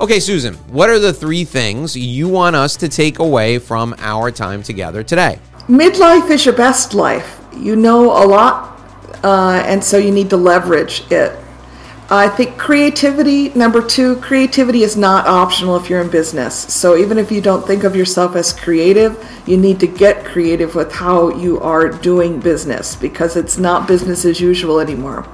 Okay, 0.00 0.18
Susan, 0.18 0.54
what 0.72 0.90
are 0.90 0.98
the 0.98 1.12
three 1.12 1.44
things 1.44 1.96
you 1.96 2.26
want 2.26 2.56
us 2.56 2.74
to 2.78 2.88
take 2.88 3.20
away 3.20 3.60
from 3.60 3.94
our 3.98 4.32
time 4.32 4.64
together 4.64 5.04
today? 5.04 5.38
Midlife 5.68 6.28
is 6.30 6.44
your 6.44 6.56
best 6.56 6.94
life. 6.94 7.40
You 7.56 7.76
know 7.76 8.06
a 8.06 8.26
lot, 8.26 8.76
uh, 9.22 9.62
and 9.64 9.84
so 9.84 9.98
you 9.98 10.10
need 10.10 10.30
to 10.30 10.36
leverage 10.36 11.04
it. 11.12 11.38
I 12.12 12.28
think 12.28 12.58
creativity, 12.58 13.50
number 13.50 13.80
two, 13.80 14.16
creativity 14.16 14.82
is 14.82 14.96
not 14.96 15.28
optional 15.28 15.76
if 15.76 15.88
you're 15.88 16.00
in 16.00 16.10
business. 16.10 16.56
So 16.74 16.96
even 16.96 17.18
if 17.18 17.30
you 17.30 17.40
don't 17.40 17.64
think 17.64 17.84
of 17.84 17.94
yourself 17.94 18.34
as 18.34 18.52
creative, 18.52 19.24
you 19.46 19.56
need 19.56 19.78
to 19.78 19.86
get 19.86 20.24
creative 20.24 20.74
with 20.74 20.90
how 20.90 21.28
you 21.28 21.60
are 21.60 21.88
doing 21.88 22.40
business 22.40 22.96
because 22.96 23.36
it's 23.36 23.58
not 23.58 23.86
business 23.86 24.24
as 24.24 24.40
usual 24.40 24.80
anymore. 24.80 25.24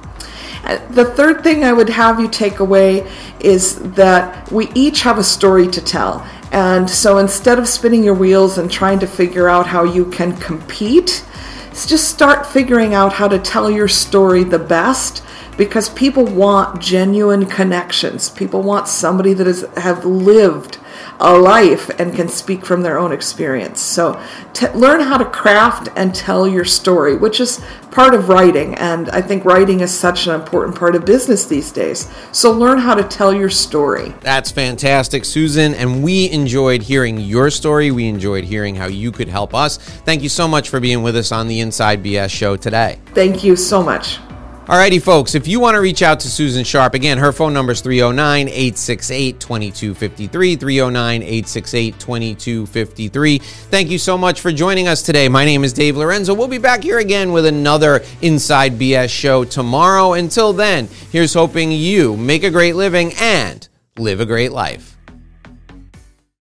Uh, 0.65 0.77
the 0.91 1.05
third 1.05 1.41
thing 1.41 1.63
I 1.63 1.73
would 1.73 1.89
have 1.89 2.19
you 2.19 2.27
take 2.27 2.59
away 2.59 3.09
is 3.39 3.79
that 3.93 4.51
we 4.51 4.69
each 4.75 5.01
have 5.01 5.17
a 5.17 5.23
story 5.23 5.67
to 5.69 5.81
tell. 5.81 6.27
And 6.51 6.87
so 6.87 7.17
instead 7.17 7.57
of 7.57 7.67
spinning 7.67 8.03
your 8.03 8.13
wheels 8.13 8.59
and 8.59 8.69
trying 8.69 8.99
to 8.99 9.07
figure 9.07 9.49
out 9.49 9.65
how 9.65 9.83
you 9.83 10.05
can 10.11 10.37
compete, 10.37 11.25
just 11.71 12.09
start 12.09 12.45
figuring 12.45 12.93
out 12.93 13.13
how 13.13 13.27
to 13.27 13.39
tell 13.39 13.71
your 13.71 13.87
story 13.87 14.43
the 14.43 14.59
best 14.59 15.23
because 15.57 15.89
people 15.89 16.25
want 16.25 16.79
genuine 16.81 17.45
connections. 17.45 18.29
People 18.29 18.61
want 18.61 18.87
somebody 18.87 19.33
that 19.33 19.47
has 19.47 19.61
have 19.75 20.05
lived 20.05 20.77
a 21.19 21.37
life 21.37 21.89
and 21.99 22.13
can 22.15 22.27
speak 22.27 22.65
from 22.65 22.81
their 22.83 22.97
own 22.97 23.11
experience. 23.11 23.81
So 23.81 24.21
t- 24.53 24.69
learn 24.69 25.01
how 25.01 25.17
to 25.17 25.25
craft 25.25 25.89
and 25.95 26.13
tell 26.13 26.47
your 26.47 26.65
story, 26.65 27.15
which 27.15 27.39
is 27.39 27.63
part 27.91 28.13
of 28.13 28.29
writing. 28.29 28.75
And 28.75 29.09
I 29.09 29.21
think 29.21 29.43
writing 29.43 29.79
is 29.79 29.91
such 29.91 30.27
an 30.27 30.35
important 30.35 30.77
part 30.77 30.95
of 30.95 31.05
business 31.05 31.45
these 31.45 31.71
days. 31.71 32.11
So 32.31 32.51
learn 32.51 32.77
how 32.77 32.93
to 32.93 33.03
tell 33.03 33.33
your 33.33 33.49
story. 33.49 34.13
That's 34.21 34.51
fantastic, 34.51 35.25
Susan. 35.25 35.73
And 35.73 36.03
we 36.03 36.29
enjoyed 36.29 36.83
hearing 36.83 37.19
your 37.19 37.49
story. 37.49 37.89
We 37.91 38.07
enjoyed 38.07 38.43
hearing 38.43 38.75
how 38.75 38.87
you 38.87 39.11
could 39.11 39.27
help 39.27 39.55
us. 39.55 39.77
Thank 39.77 40.21
you 40.21 40.29
so 40.29 40.47
much 40.47 40.69
for 40.69 40.79
being 40.79 41.01
with 41.01 41.15
us 41.15 41.31
on 41.31 41.47
the 41.47 41.59
Inside 41.59 42.03
BS 42.03 42.29
show 42.29 42.55
today. 42.55 42.99
Thank 43.13 43.43
you 43.43 43.55
so 43.55 43.81
much. 43.81 44.19
Alrighty, 44.67 45.01
folks, 45.01 45.33
if 45.33 45.47
you 45.47 45.61
want 45.61 45.75
to 45.75 45.79
reach 45.79 46.01
out 46.01 46.19
to 46.19 46.29
Susan 46.29 46.65
Sharp, 46.65 46.93
again, 46.93 47.17
her 47.19 47.31
phone 47.31 47.53
number 47.53 47.71
is 47.71 47.79
309 47.79 48.49
868 48.49 49.39
2253. 49.39 50.55
309 50.57 51.23
868 51.23 51.97
2253. 51.97 53.37
Thank 53.37 53.89
you 53.89 53.97
so 53.97 54.17
much 54.17 54.41
for 54.41 54.51
joining 54.51 54.89
us 54.89 55.01
today. 55.01 55.29
My 55.29 55.45
name 55.45 55.63
is 55.63 55.71
Dave 55.71 55.95
Lorenzo. 55.95 56.33
We'll 56.33 56.49
be 56.49 56.57
back 56.57 56.83
here 56.83 56.99
again 56.99 57.31
with 57.31 57.45
another 57.45 58.03
Inside 58.21 58.73
BS 58.73 59.09
show 59.09 59.45
tomorrow. 59.45 60.11
Until 60.11 60.51
then, 60.51 60.89
here's 61.13 61.33
hoping 61.33 61.71
you 61.71 62.17
make 62.17 62.43
a 62.43 62.51
great 62.51 62.75
living 62.75 63.13
and 63.21 63.69
live 63.97 64.19
a 64.19 64.25
great 64.25 64.51
life. 64.51 64.96